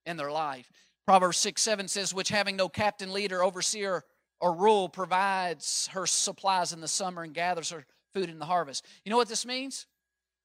[0.07, 0.71] in their life.
[1.07, 4.05] Proverbs 6 7 says, Which having no captain, leader, overseer,
[4.41, 8.85] or rule provides her supplies in the summer and gathers her food in the harvest.
[9.05, 9.87] You know what this means?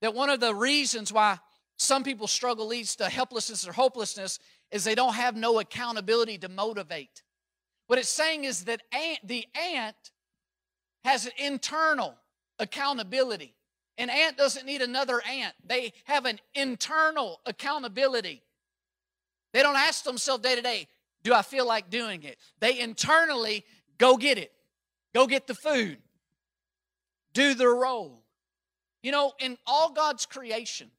[0.02, 1.40] that one of the reasons why
[1.78, 4.40] some people struggle leads to helplessness or hopelessness
[4.72, 7.24] is they don't have no accountability to motivate.
[7.88, 9.96] What it's saying is that ant, the ant
[11.04, 12.16] has an internal
[12.60, 13.56] accountability.
[13.98, 15.54] An ant doesn't need another ant.
[15.66, 18.44] They have an internal accountability.
[19.54, 20.88] They don't ask themselves day to day,
[21.24, 22.38] do I feel like doing it?
[22.60, 23.66] They internally
[23.98, 24.52] go get it.
[25.14, 25.98] Go get the food.
[27.34, 28.24] Do their role.
[29.02, 30.92] You know, in all God's creation,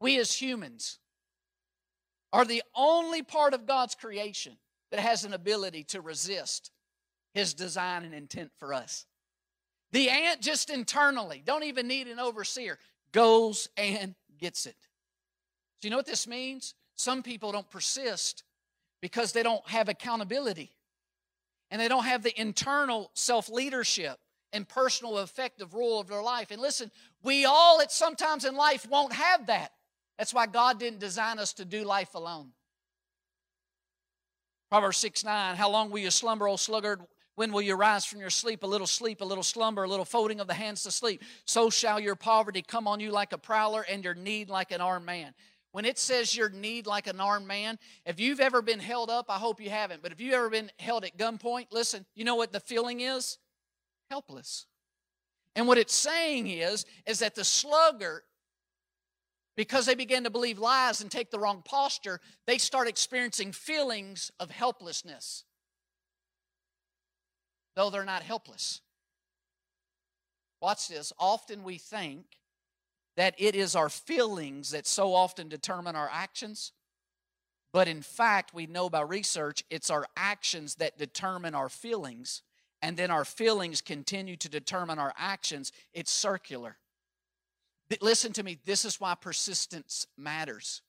[0.00, 0.98] we as humans
[2.32, 4.56] are the only part of God's creation
[4.90, 6.70] that has an ability to resist
[7.34, 9.06] his design and intent for us.
[9.92, 12.78] The ant just internally, don't even need an overseer,
[13.12, 14.76] goes and gets it.
[15.80, 16.74] So, you know what this means?
[16.98, 18.42] Some people don't persist
[19.00, 20.72] because they don't have accountability
[21.70, 24.18] and they don't have the internal self leadership
[24.52, 26.50] and personal effective rule of their life.
[26.50, 26.90] And listen,
[27.22, 29.72] we all at sometimes in life won't have that.
[30.18, 32.50] That's why God didn't design us to do life alone.
[34.68, 37.00] Proverbs 6 9, how long will you slumber, O sluggard?
[37.36, 38.64] When will you rise from your sleep?
[38.64, 41.22] A little sleep, a little slumber, a little folding of the hands to sleep.
[41.44, 44.80] So shall your poverty come on you like a prowler and your need like an
[44.80, 45.34] armed man.
[45.72, 49.26] When it says your need like an armed man, if you've ever been held up,
[49.28, 52.36] I hope you haven't, but if you've ever been held at gunpoint, listen, you know
[52.36, 53.38] what the feeling is?
[54.10, 54.66] helpless.
[55.54, 58.22] And what it's saying is, is that the sluggard,
[59.56, 64.30] because they begin to believe lies and take the wrong posture, they start experiencing feelings
[64.38, 65.44] of helplessness,
[67.74, 68.80] though they're not helpless.
[70.60, 71.12] Watch this.
[71.18, 72.24] Often we think
[73.18, 76.70] that it is our feelings that so often determine our actions.
[77.72, 82.42] But in fact, we know by research, it's our actions that determine our feelings
[82.80, 86.76] and then our feelings continue to determine our actions, it's circular.
[88.00, 90.80] Listen to me, this is why persistence matters.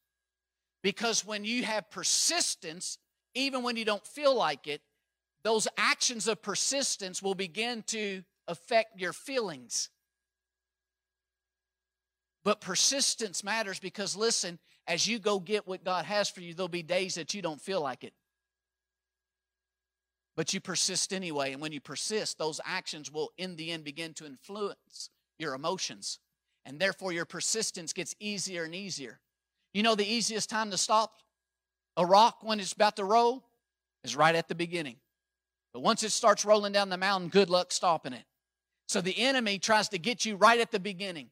[0.84, 2.99] Because when you have persistence,
[3.34, 4.82] even when you don't feel like it,
[5.41, 9.89] those actions of persistence will begin to affect your feelings.
[12.43, 16.67] But persistence matters because, listen, as you go get what God has for you, there'll
[16.67, 18.13] be days that you don't feel like it.
[20.37, 21.51] But you persist anyway.
[21.51, 26.19] And when you persist, those actions will, in the end, begin to influence your emotions.
[26.65, 29.19] And therefore, your persistence gets easier and easier.
[29.73, 31.13] You know, the easiest time to stop
[31.97, 33.43] a rock when it's about to roll
[34.05, 34.95] is right at the beginning.
[35.73, 38.23] But once it starts rolling down the mountain, good luck stopping it.
[38.87, 41.29] So the enemy tries to get you right at the beginning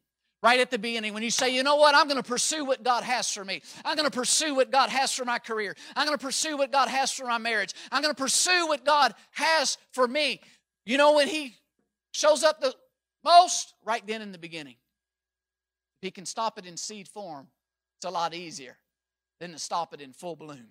[0.47, 2.81] right at the beginning when you say, you know what, I'm going to pursue what
[2.81, 3.61] God has for me.
[3.83, 5.75] I'm going to pursue what God has for my career.
[5.95, 7.73] I'm going to pursue what God has for my marriage.
[7.91, 10.39] I'm going to pursue what God has for me.
[10.85, 11.57] You know, when He
[12.13, 12.73] shows up the
[13.23, 14.75] most right then in the beginning.
[16.01, 17.47] If he can stop it in seed form,
[17.97, 18.77] it's a lot easier
[19.39, 20.69] than to stop it in full bloom.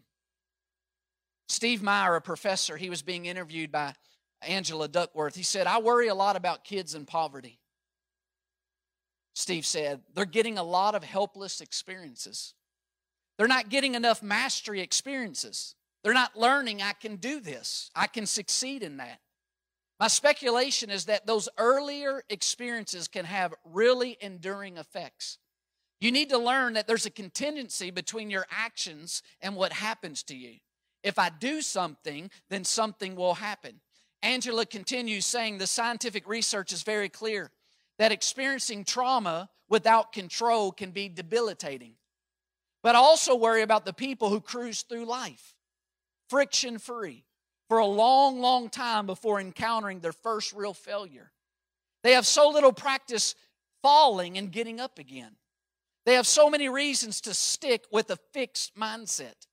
[1.49, 3.95] Steve Maier, a professor, he was being interviewed by
[4.43, 5.37] Angela Duckworth.
[5.37, 7.61] He said, I worry a lot about kids in poverty.
[9.37, 12.55] Steve said, they're getting a lot of helpless experiences.
[13.37, 15.75] They're not getting enough mastery experiences.
[16.03, 19.21] They're not learning, I can do this, I can succeed in that.
[20.01, 25.37] My speculation is that those earlier experiences can have really enduring effects.
[26.01, 30.35] You need to learn that there's a contingency between your actions and what happens to
[30.35, 30.55] you.
[31.03, 33.81] If I do something, then something will happen.
[34.23, 37.51] Angela continues saying the scientific research is very clear
[37.99, 41.95] that experiencing trauma without control can be debilitating.
[42.83, 45.55] But I also worry about the people who cruise through life
[46.29, 47.25] friction free
[47.69, 51.33] for a long, long time before encountering their first real failure.
[52.03, 53.35] They have so little practice
[53.83, 55.37] falling and getting up again.
[56.05, 59.47] They have so many reasons to stick with a fixed mindset.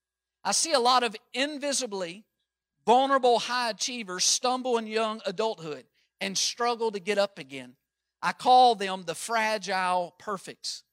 [0.43, 2.25] I see a lot of invisibly
[2.85, 5.85] vulnerable high achievers stumble in young adulthood
[6.21, 7.75] and struggle to get up again.
[8.23, 10.83] I call them the fragile perfects.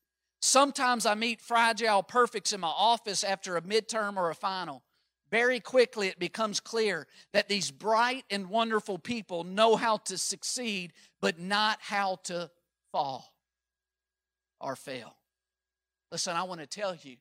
[0.42, 4.82] Sometimes I meet fragile perfects in my office after a midterm or a final.
[5.30, 10.92] Very quickly, it becomes clear that these bright and wonderful people know how to succeed,
[11.20, 12.50] but not how to
[12.90, 13.32] fall
[14.60, 15.14] or fail.
[16.10, 17.16] Listen, I want to tell you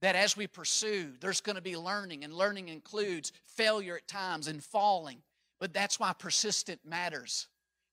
[0.00, 4.48] that as we pursue, there's going to be learning, and learning includes failure at times
[4.48, 5.18] and falling.
[5.58, 7.48] But that's why persistent matters.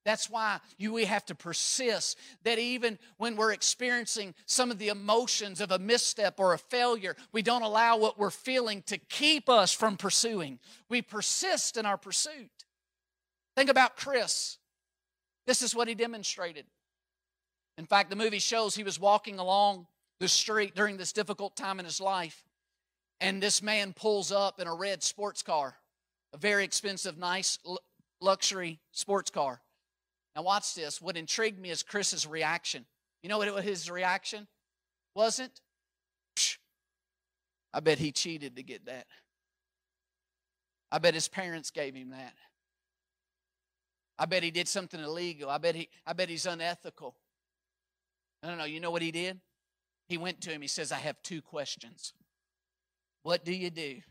[0.08, 2.18] That's why you, we have to persist.
[2.46, 7.18] That even when we're experiencing some of the emotions of a misstep or a failure,
[7.34, 10.60] we don't allow what we're feeling to keep us from pursuing.
[10.88, 12.50] We persist in our pursuit.
[13.58, 14.60] Think about Chris.
[15.46, 16.64] This is what he demonstrated.
[17.78, 19.88] In fact, the movie shows he was walking along
[20.22, 22.46] the street during this difficult time in his life,
[23.20, 25.76] and this man pulls up in a red sports car,
[26.32, 27.60] a very expensive, nice
[28.22, 29.60] luxury sports car.
[30.38, 31.02] Now, watch this.
[31.02, 32.86] What intrigued me is Chris's reaction.
[33.24, 34.46] You know what his reaction
[35.16, 35.62] wasn't?
[37.74, 39.08] I bet he cheated to get that.
[40.92, 42.34] I bet his parents gave him that.
[44.20, 45.50] I bet he did something illegal.
[45.50, 47.16] I bet he I bet he's unethical.
[48.44, 48.66] No, no, no.
[48.66, 49.40] You know what he did?
[50.08, 50.62] He went to him.
[50.62, 52.14] He says, I have two questions.
[53.24, 54.02] What do you do?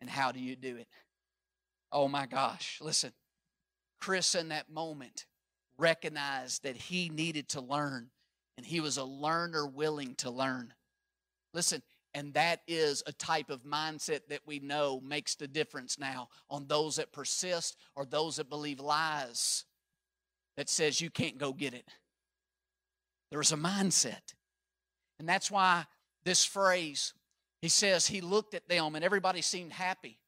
[0.00, 0.88] And how do you do it?
[1.92, 2.78] Oh my gosh.
[2.80, 3.12] Listen,
[4.00, 5.26] Chris, in that moment,
[5.76, 8.10] recognized that he needed to learn,
[8.56, 10.72] and he was a learner willing to learn.
[11.54, 11.82] Listen,
[12.14, 16.66] and that is a type of mindset that we know makes the difference now on
[16.66, 19.64] those that persist or those that believe lies
[20.56, 21.88] that says you can't go get it.
[23.30, 24.34] There's a mindset.
[25.18, 25.84] And that's why
[26.24, 27.12] this phrase,
[27.60, 30.18] he says, he looked at them and everybody seemed happy.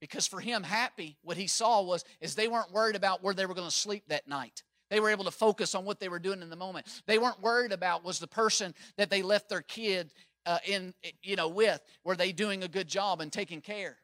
[0.00, 3.46] Because for him, happy, what he saw was is they weren't worried about where they
[3.46, 4.62] were going to sleep that night.
[4.88, 6.86] They were able to focus on what they were doing in the moment.
[7.06, 10.12] They weren't worried about was the person that they left their kid
[10.46, 13.98] uh, in, you know, with, were they doing a good job and taking care?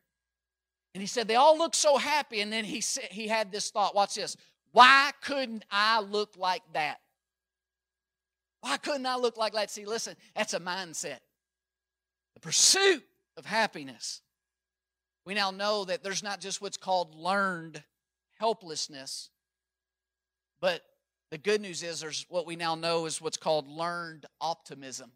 [0.95, 2.41] And he said they all looked so happy.
[2.41, 3.95] And then he said he had this thought.
[3.95, 4.37] Watch this.
[4.73, 7.01] Why couldn't I look like that?
[8.61, 9.71] Why couldn't I look like that?
[9.71, 11.19] See, listen, that's a mindset.
[12.35, 13.03] The pursuit
[13.37, 14.21] of happiness
[15.27, 17.83] we now know that there's not just what's called learned
[18.39, 19.29] helplessness,
[20.61, 20.83] but
[21.31, 25.11] the good news is there's what we now know is what's called learned optimism.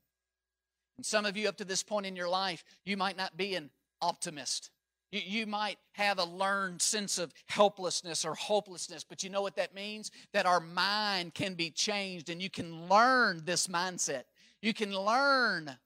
[0.97, 3.55] And some of you, up to this point in your life, you might not be
[3.55, 3.71] an
[4.03, 4.71] optimist.
[5.13, 9.57] You, you might have a learned sense of helplessness or hopelessness, but you know what
[9.57, 10.11] that means?
[10.33, 14.25] That our mind can be changed and you can learn this mindset.
[14.61, 15.77] You can learn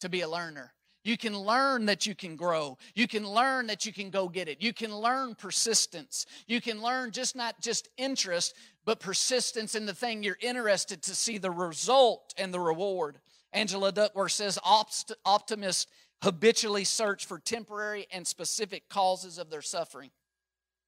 [0.00, 0.72] to be a learner.
[1.04, 2.78] You can learn that you can grow.
[2.94, 4.62] You can learn that you can go get it.
[4.62, 6.24] You can learn persistence.
[6.46, 8.54] You can learn just not just interest,
[8.86, 13.18] but persistence in the thing you're interested to see the result and the reward.
[13.52, 15.86] Angela Duckworth says optimists
[16.22, 20.10] habitually search for temporary and specific causes of their suffering,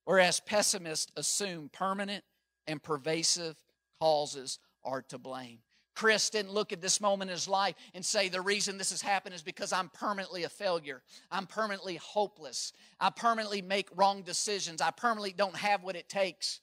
[0.07, 2.25] whereas pessimists assume permanent
[2.67, 3.63] and pervasive
[4.01, 5.59] causes are to blame.
[5.97, 9.01] Chris didn't look at this moment in his life and say, The reason this has
[9.01, 11.03] happened is because I'm permanently a failure.
[11.33, 12.75] I'm permanently hopeless.
[13.01, 14.83] I permanently make wrong decisions.
[14.83, 16.61] I permanently don't have what it takes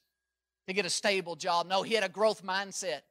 [0.68, 1.68] to get a stable job.
[1.68, 3.02] No, he had a growth mindset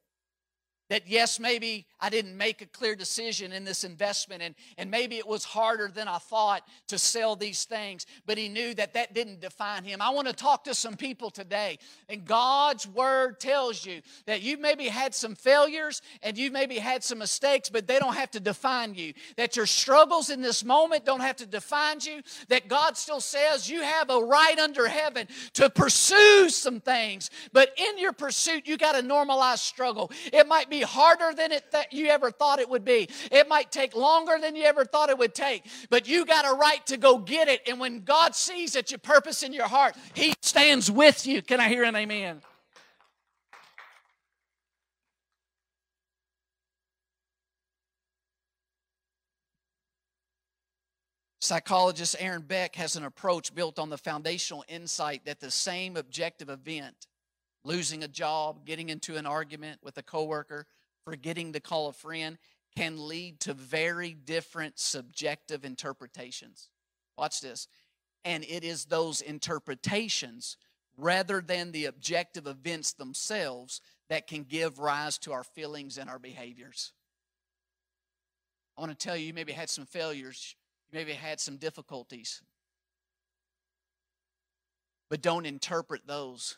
[0.93, 5.17] that yes, maybe I didn't make a clear decision in this investment, and, and maybe
[5.17, 9.15] it was harder than I thought to sell these things, but he knew that that
[9.15, 10.03] didn't define him.
[10.03, 11.79] I want to talk to some people today,
[12.11, 17.03] and God's word tells you that you maybe had some failures and you maybe had
[17.03, 19.15] some mistakes, but they don't have to define you.
[19.39, 22.21] That your struggles in this moment don't have to define you.
[22.49, 27.71] That God still says you have a right under heaven to pursue some things, but
[27.79, 30.13] in your pursuit, you got to normalize struggle.
[30.35, 33.09] It might be harder than it that you ever thought it would be.
[33.31, 36.55] It might take longer than you ever thought it would take, but you got a
[36.57, 37.63] right to go get it.
[37.67, 41.43] And when God sees that you purpose in your heart, He stands with you.
[41.43, 42.43] Can I hear an amen?
[51.43, 56.49] Psychologist Aaron Beck has an approach built on the foundational insight that the same objective
[56.49, 57.09] event,
[57.65, 60.67] losing a job, getting into an argument with a coworker,
[61.05, 62.39] forgetting to call a friend,
[62.77, 66.71] can lead to very different subjective interpretations.
[67.17, 67.69] Watch this.
[68.25, 70.57] And it is those interpretations
[70.97, 76.19] rather than the objective events themselves that can give rise to our feelings and our
[76.19, 76.93] behaviors.
[78.77, 80.55] I want to tell you, you maybe had some failures,
[80.91, 82.43] you maybe had some difficulties,
[85.11, 86.57] but don't interpret those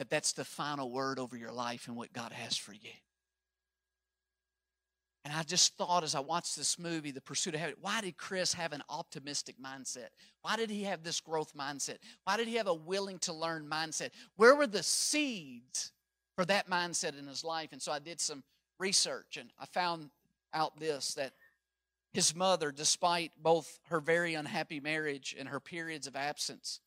[0.00, 2.90] that that's the final word over your life and what God has for you.
[5.26, 8.16] And I just thought as I watched this movie, The Pursuit of Heaven, why did
[8.16, 10.08] Chris have an optimistic mindset?
[10.40, 11.98] Why did he have this growth mindset?
[12.24, 14.08] Why did he have a willing to learn mindset?
[14.36, 15.92] Where were the seeds
[16.34, 17.68] for that mindset in his life?
[17.72, 18.42] And so I did some
[18.78, 20.08] research and I found
[20.54, 21.34] out this that
[22.14, 26.80] his mother, despite both her very unhappy marriage and her periods of absence,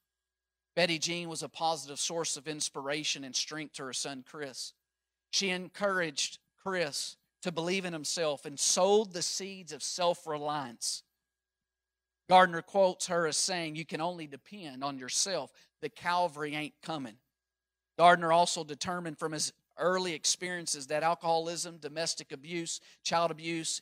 [0.76, 4.74] Betty Jean was a positive source of inspiration and strength to her son Chris.
[5.30, 11.04] She encouraged Chris to believe in himself and sowed the seeds of self reliance.
[12.30, 15.52] Gardner quotes her as saying, You can only depend on yourself.
[15.82, 17.16] The Calvary ain't coming.
[17.98, 23.82] Gardner also determined from his early experiences that alcoholism, domestic abuse, child abuse,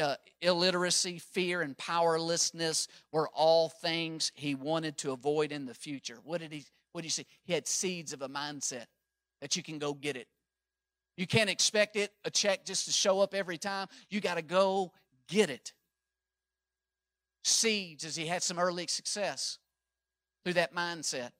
[0.00, 6.18] uh, illiteracy, fear, and powerlessness were all things he wanted to avoid in the future.
[6.24, 6.64] What did he?
[6.92, 7.26] What did he see?
[7.44, 8.86] He had seeds of a mindset
[9.40, 10.28] that you can go get it.
[11.16, 13.88] You can't expect it a check just to show up every time.
[14.08, 14.92] You got to go
[15.28, 15.72] get it.
[17.44, 19.58] Seeds, as he had some early success
[20.44, 21.30] through that mindset.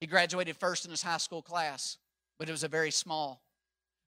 [0.00, 1.98] He graduated first in his high school class,
[2.38, 3.42] but it was a very small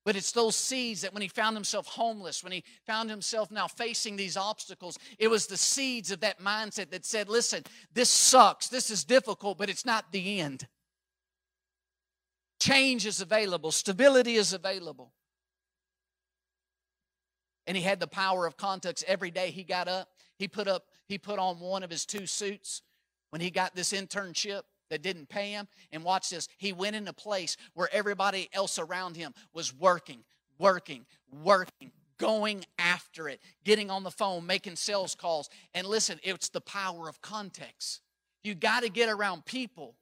[0.06, 3.68] but it's those seeds that when he found himself homeless, when he found himself now
[3.68, 8.68] facing these obstacles, it was the seeds of that mindset that said, listen, this sucks,
[8.68, 10.68] this is difficult, but it's not the end.
[12.60, 15.12] Change is available, stability is available.
[17.66, 20.10] And he had the power of context every day he got up.
[20.38, 22.84] He put up, he put on one of his two suits
[23.32, 25.68] when he got this internship that didn't pay him.
[25.92, 30.24] And watch this, he went in a place where everybody else around him was working,
[30.58, 31.06] working,
[31.44, 35.50] working, going after it, getting on the phone, making sales calls.
[35.74, 38.02] And listen, it's the power of context.
[38.44, 39.96] You got to get around people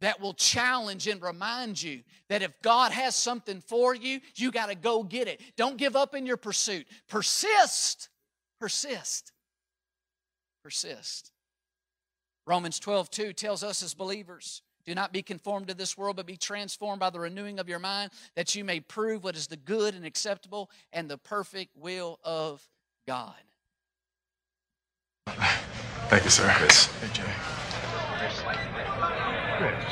[0.00, 4.68] that will challenge and remind you that if God has something for you, you got
[4.68, 5.40] to go get it.
[5.56, 6.86] Don't give up in your pursuit.
[7.08, 8.08] Persist.
[8.58, 9.32] Persist.
[10.64, 11.31] Persist.
[12.46, 16.26] Romans 12, 2 tells us as believers, do not be conformed to this world, but
[16.26, 19.56] be transformed by the renewing of your mind, that you may prove what is the
[19.56, 22.68] good and acceptable and the perfect will of
[23.06, 23.34] God.
[25.26, 26.52] Thank you, sir.
[26.56, 26.86] Chris.
[26.86, 27.22] Hey, Jay.
[29.58, 29.84] Chris,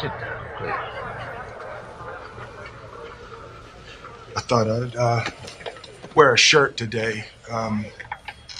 [0.00, 0.74] sit down, please.
[4.36, 5.24] I thought I'd uh,
[6.14, 7.24] wear a shirt today.
[7.50, 7.86] Um,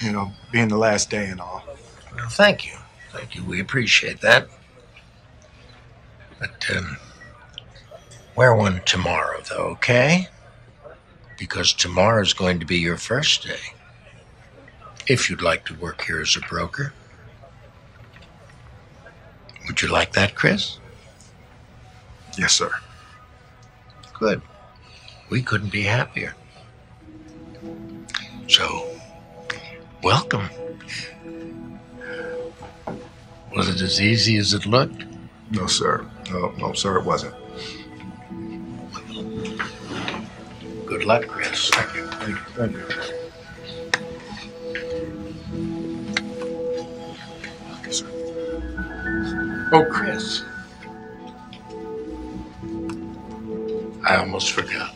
[0.00, 1.64] you know, being the last day and all.
[2.14, 2.72] Well, thank you.
[3.12, 3.44] Thank you.
[3.44, 4.48] We appreciate that.
[6.38, 6.96] But, um,
[8.36, 10.28] wear one tomorrow, though, okay?
[11.38, 13.74] Because tomorrow is going to be your first day.
[15.06, 16.92] If you'd like to work here as a broker.
[19.66, 20.78] Would you like that, Chris?
[22.38, 22.70] Yes, sir.
[24.18, 24.42] Good.
[25.30, 26.34] We couldn't be happier.
[28.48, 28.88] So,
[30.02, 30.48] welcome.
[33.54, 35.04] Was it as easy as it looked?
[35.50, 36.08] No, sir.
[36.30, 37.34] No, no, sir, it wasn't.
[40.86, 41.68] Good luck, Chris.
[41.70, 42.06] Thank you.
[42.06, 42.36] Thank you.
[42.54, 42.72] Thank
[47.86, 47.92] you.
[47.92, 48.06] Sir.
[49.72, 50.44] Oh, Chris.
[54.04, 54.94] I almost forgot.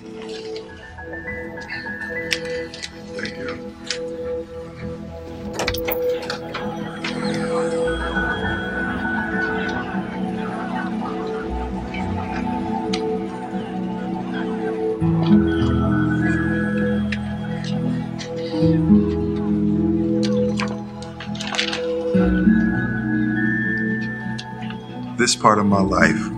[25.45, 26.31] Part of my life,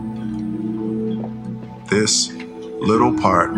[1.89, 3.53] this little part,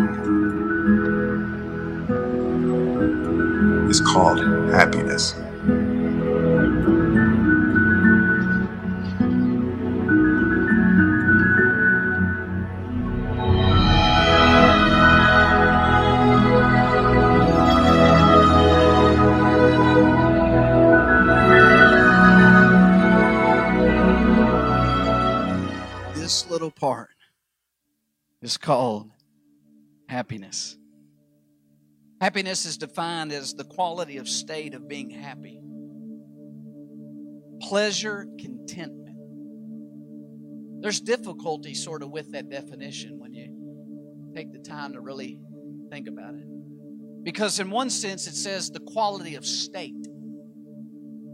[3.89, 4.37] is called
[4.69, 5.33] happiness.
[28.49, 29.11] Is called
[30.07, 30.75] happiness.
[32.19, 35.61] Happiness is defined as the quality of state of being happy,
[37.61, 39.17] pleasure, contentment.
[40.81, 45.37] There's difficulty sort of with that definition when you take the time to really
[45.91, 46.47] think about it.
[47.21, 50.07] Because, in one sense, it says the quality of state.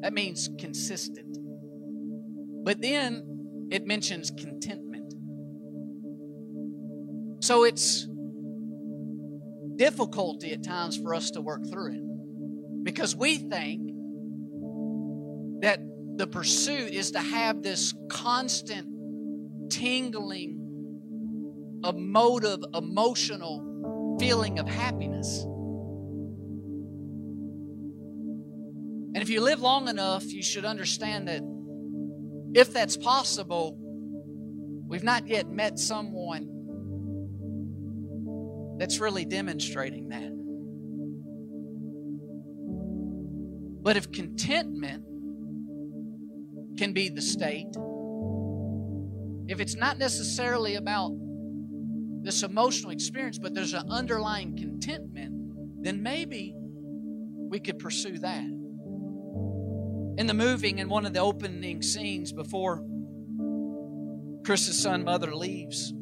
[0.01, 1.37] That means consistent.
[2.65, 4.84] But then it mentions contentment.
[7.39, 8.07] So it's
[9.75, 13.91] difficulty at times for us to work through it because we think
[15.61, 15.79] that
[16.15, 18.87] the pursuit is to have this constant
[19.69, 20.61] tingling
[21.83, 25.43] emotive emotional feeling of happiness.
[29.13, 31.41] And if you live long enough you should understand that
[32.53, 33.77] if that's possible
[34.87, 36.54] we've not yet met someone
[38.77, 40.31] that's really demonstrating that.
[43.81, 45.03] But if contentment
[46.77, 47.67] can be the state,
[49.47, 51.11] if it's not necessarily about
[52.23, 58.43] this emotional experience, but there's an underlying contentment, then maybe we could pursue that.
[60.17, 62.83] In the moving, in one of the opening scenes before
[64.43, 65.93] Chris's son mother leaves,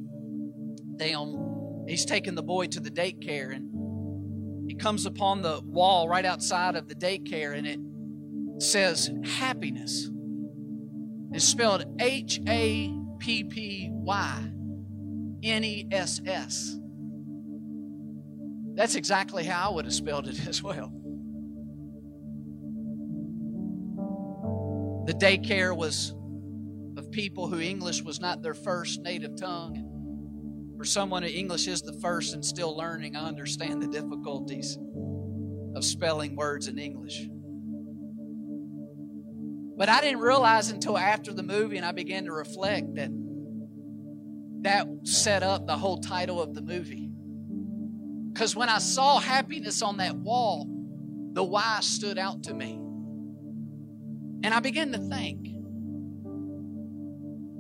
[0.95, 1.52] they um,
[1.87, 6.75] he's taking the boy to the daycare and he comes upon the wall right outside
[6.75, 7.79] of the daycare and it
[8.61, 10.09] says happiness.
[11.31, 14.51] It's spelled H A P P Y
[15.43, 16.77] N E S S.
[18.75, 20.91] That's exactly how I would have spelled it as well.
[25.05, 26.15] The daycare was
[26.95, 29.92] of people who English was not their first native tongue.
[30.83, 34.77] For someone who English is the first and still learning, I understand the difficulties
[35.77, 37.25] of spelling words in English.
[39.77, 43.11] But I didn't realize until after the movie and I began to reflect that
[44.63, 47.09] that set up the whole title of the movie.
[48.33, 50.67] Because when I saw happiness on that wall,
[51.31, 52.73] the why stood out to me.
[54.43, 55.47] And I began to think.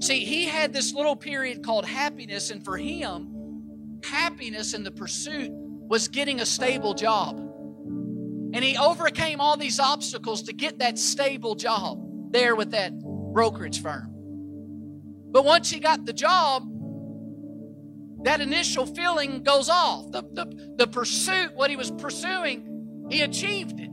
[0.03, 5.49] See, he had this little period called happiness, and for him, happiness in the pursuit
[5.53, 7.37] was getting a stable job.
[7.37, 13.81] And he overcame all these obstacles to get that stable job there with that brokerage
[13.81, 14.09] firm.
[15.31, 16.63] But once he got the job,
[18.25, 20.11] that initial feeling goes off.
[20.11, 23.92] The, the, the pursuit, what he was pursuing, he achieved it.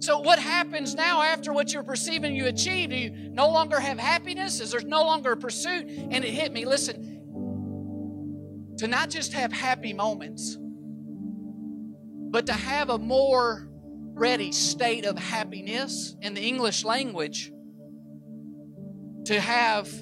[0.00, 2.92] So, what happens now after what you're perceiving you achieved?
[2.92, 4.60] Do you no longer have happiness?
[4.60, 5.88] Is there no longer a pursuit?
[5.88, 7.16] And it hit me listen,
[8.78, 10.56] to not just have happy moments,
[12.30, 13.68] but to have a more
[14.14, 17.50] ready state of happiness in the English language,
[19.24, 19.92] to have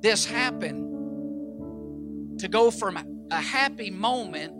[0.00, 4.54] this happen, to go from a happy moment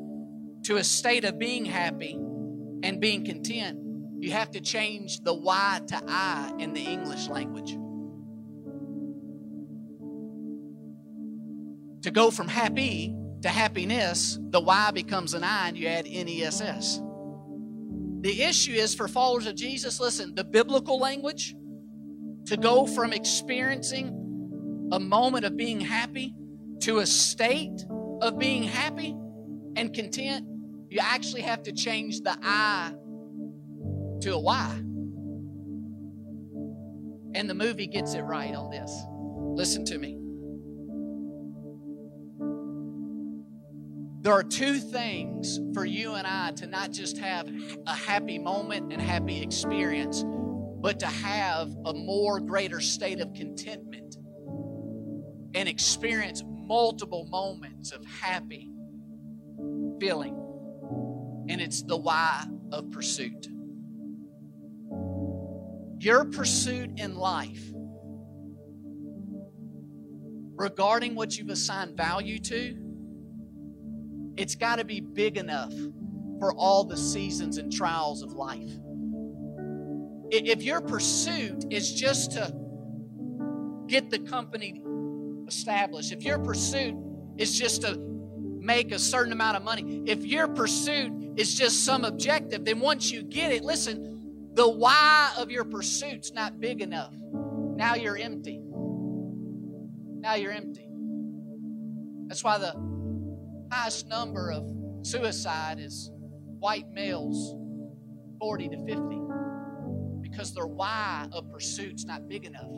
[0.65, 2.17] to a state of being happy
[2.85, 3.84] and being content
[4.25, 7.73] you have to change the Y to I in the English language.
[12.05, 17.03] To go from happy to happiness, the Y becomes an I and you add NESS.
[18.23, 21.55] The issue is for followers of Jesus, listen, the biblical language,
[22.47, 26.35] to go from experiencing a moment of being happy
[26.81, 27.85] to a state
[28.23, 29.15] of being happy
[29.77, 30.47] and content,
[30.89, 32.95] you actually have to change the I
[34.23, 34.71] to a why.
[37.35, 38.91] And the movie gets it right on this.
[39.57, 40.19] Listen to me.
[44.25, 47.47] there are two things for you and I to not just have
[47.87, 50.25] a happy moment and happy experience,
[50.81, 54.17] but to have a more greater state of contentment
[55.55, 58.71] and experience multiple moments of happy
[60.01, 60.41] feeling.
[61.51, 63.49] And it's the why of pursuit.
[66.05, 67.73] Your pursuit in life
[70.55, 72.77] regarding what you've assigned value to,
[74.37, 75.73] it's got to be big enough
[76.41, 78.71] for all the seasons and trials of life.
[80.31, 82.55] If your pursuit is just to
[83.87, 84.83] get the company
[85.49, 86.97] established, if your pursuit
[87.39, 87.99] is just to
[88.61, 93.11] make a certain amount of money, if your pursuit is just some objective, then once
[93.11, 94.14] you get it, listen,
[94.55, 97.15] the why of your pursuit's not big enough.
[97.77, 98.61] Now you're empty.
[100.21, 100.89] Now you're empty.
[102.29, 102.75] That's why the
[103.73, 104.65] highest number of
[105.03, 106.11] suicide is
[106.61, 107.57] white males
[108.41, 109.21] 40 to 50
[110.23, 112.71] because their why of pursuit's not big enough.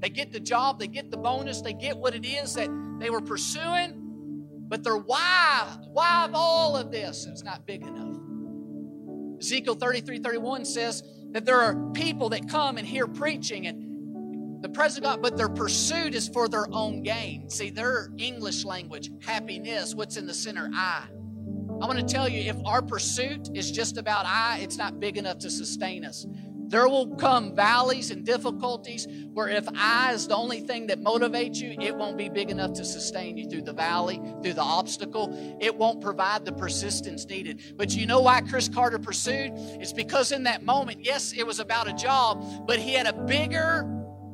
[0.00, 2.68] They get the job, they get the bonus, they get what it is that
[2.98, 8.16] they were pursuing, but their why, why of all of this is not big enough.
[9.44, 14.70] Ezekiel 33 31 says that there are people that come and hear preaching and the
[14.70, 17.50] presence of God, but their pursuit is for their own gain.
[17.50, 20.70] See, their English language, happiness, what's in the center?
[20.72, 21.04] I.
[21.82, 25.18] I want to tell you if our pursuit is just about I, it's not big
[25.18, 26.24] enough to sustain us.
[26.74, 31.58] There will come valleys and difficulties where if I is the only thing that motivates
[31.58, 35.56] you, it won't be big enough to sustain you through the valley, through the obstacle.
[35.60, 37.62] It won't provide the persistence needed.
[37.76, 39.52] But you know why Chris Gardner pursued?
[39.54, 43.12] It's because in that moment, yes, it was about a job, but he had a
[43.12, 43.88] bigger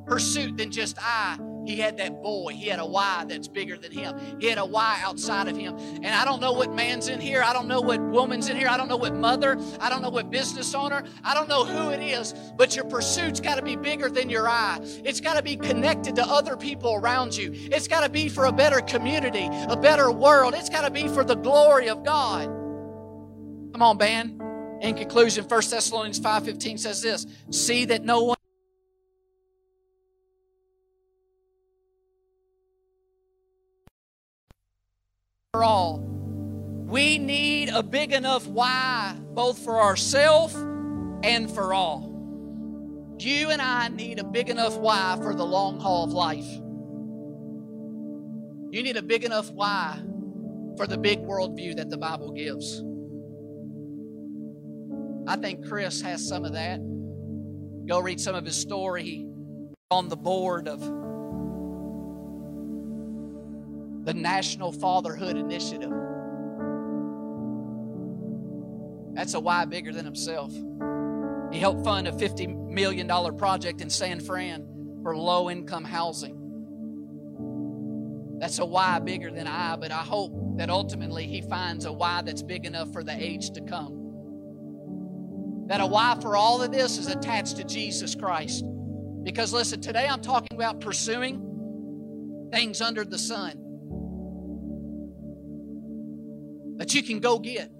[0.07, 1.36] pursuit than just I.
[1.71, 2.53] He had that boy.
[2.53, 4.18] He had a why that's bigger than him.
[4.41, 5.77] He had a why outside of him.
[5.77, 7.45] And I don't know what man's in here.
[7.45, 8.66] I don't know what woman's in here.
[8.66, 9.57] I don't know what mother.
[9.79, 11.05] I don't know what business owner.
[11.23, 12.35] I don't know who it is.
[12.57, 14.81] But your pursuit's got to be bigger than your eye.
[15.05, 17.53] It's got to be connected to other people around you.
[17.55, 20.55] It's got to be for a better community, a better world.
[20.55, 22.47] It's got to be for the glory of God.
[22.47, 24.41] Come on, man.
[24.81, 28.37] In conclusion, 1 Thessalonians 5:15 says this: See that no one
[35.53, 35.98] for all.
[35.98, 40.55] We need a big enough why, both for ourselves
[41.24, 42.07] and for all.
[43.18, 46.46] You and I need a big enough why for the long haul of life.
[48.72, 50.01] You need a big enough why
[50.76, 52.82] for the big worldview that the Bible gives.
[55.26, 56.78] I think Chris has some of that.
[57.86, 59.26] Go read some of his story.
[59.90, 60.80] on the board of
[64.05, 65.92] the National Fatherhood Initiative.
[69.14, 70.53] That's a why bigger than himself.
[71.53, 74.66] He helped fund a $50 million project in San Fran
[75.03, 76.36] for low income housing.
[78.38, 82.22] That's a why bigger than I, but I hope that ultimately he finds a why
[82.22, 83.98] that's big enough for the age to come.
[85.66, 88.64] That a why for all of this is attached to Jesus Christ.
[89.22, 93.70] Because listen, today I'm talking about pursuing things under the sun.
[96.81, 97.70] That you can go get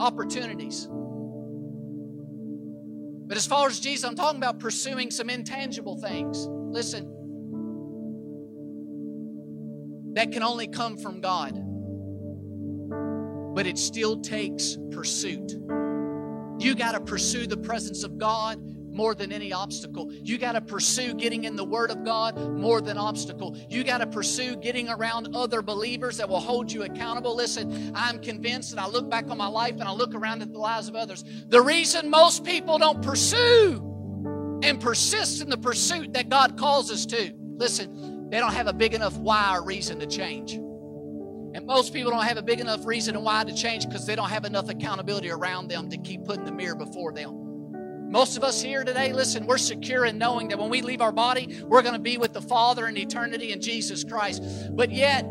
[0.00, 0.88] opportunities.
[3.26, 6.48] But as far as Jesus, I'm talking about pursuing some intangible things.
[6.48, 7.04] Listen,
[10.14, 11.62] that can only come from God,
[13.54, 15.52] but it still takes pursuit.
[16.58, 18.58] You got to pursue the presence of God
[18.98, 20.12] more than any obstacle.
[20.12, 23.56] You got to pursue getting in the Word of God more than obstacle.
[23.70, 27.36] You got to pursue getting around other believers that will hold you accountable.
[27.36, 30.52] Listen, I'm convinced that I look back on my life and I look around at
[30.52, 31.24] the lives of others.
[31.46, 37.06] The reason most people don't pursue and persist in the pursuit that God calls us
[37.06, 40.54] to, listen, they don't have a big enough why or reason to change.
[40.54, 44.16] And most people don't have a big enough reason and why to change because they
[44.16, 47.47] don't have enough accountability around them to keep putting the mirror before them.
[48.08, 51.12] Most of us here today, listen, we're secure in knowing that when we leave our
[51.12, 54.42] body, we're going to be with the Father in eternity in Jesus Christ.
[54.70, 55.26] But yet,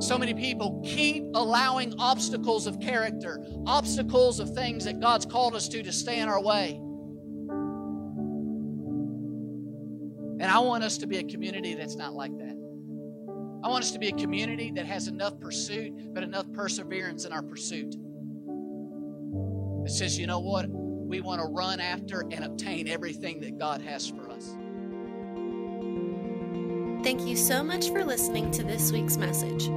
[0.00, 5.66] so many people keep allowing obstacles of character, obstacles of things that God's called us
[5.68, 6.78] to, to stay in our way.
[10.40, 12.54] And I want us to be a community that's not like that.
[13.64, 17.32] I want us to be a community that has enough pursuit, but enough perseverance in
[17.32, 17.94] our pursuit.
[19.86, 20.83] It says, you know what?
[21.14, 24.56] We want to run after and obtain everything that God has for us.
[27.04, 29.68] Thank you so much for listening to this week's message.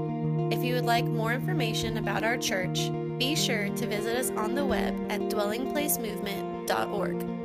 [0.51, 2.89] If you would like more information about our church,
[3.19, 7.36] be sure to visit us on the web at dwellingplacemovement.org.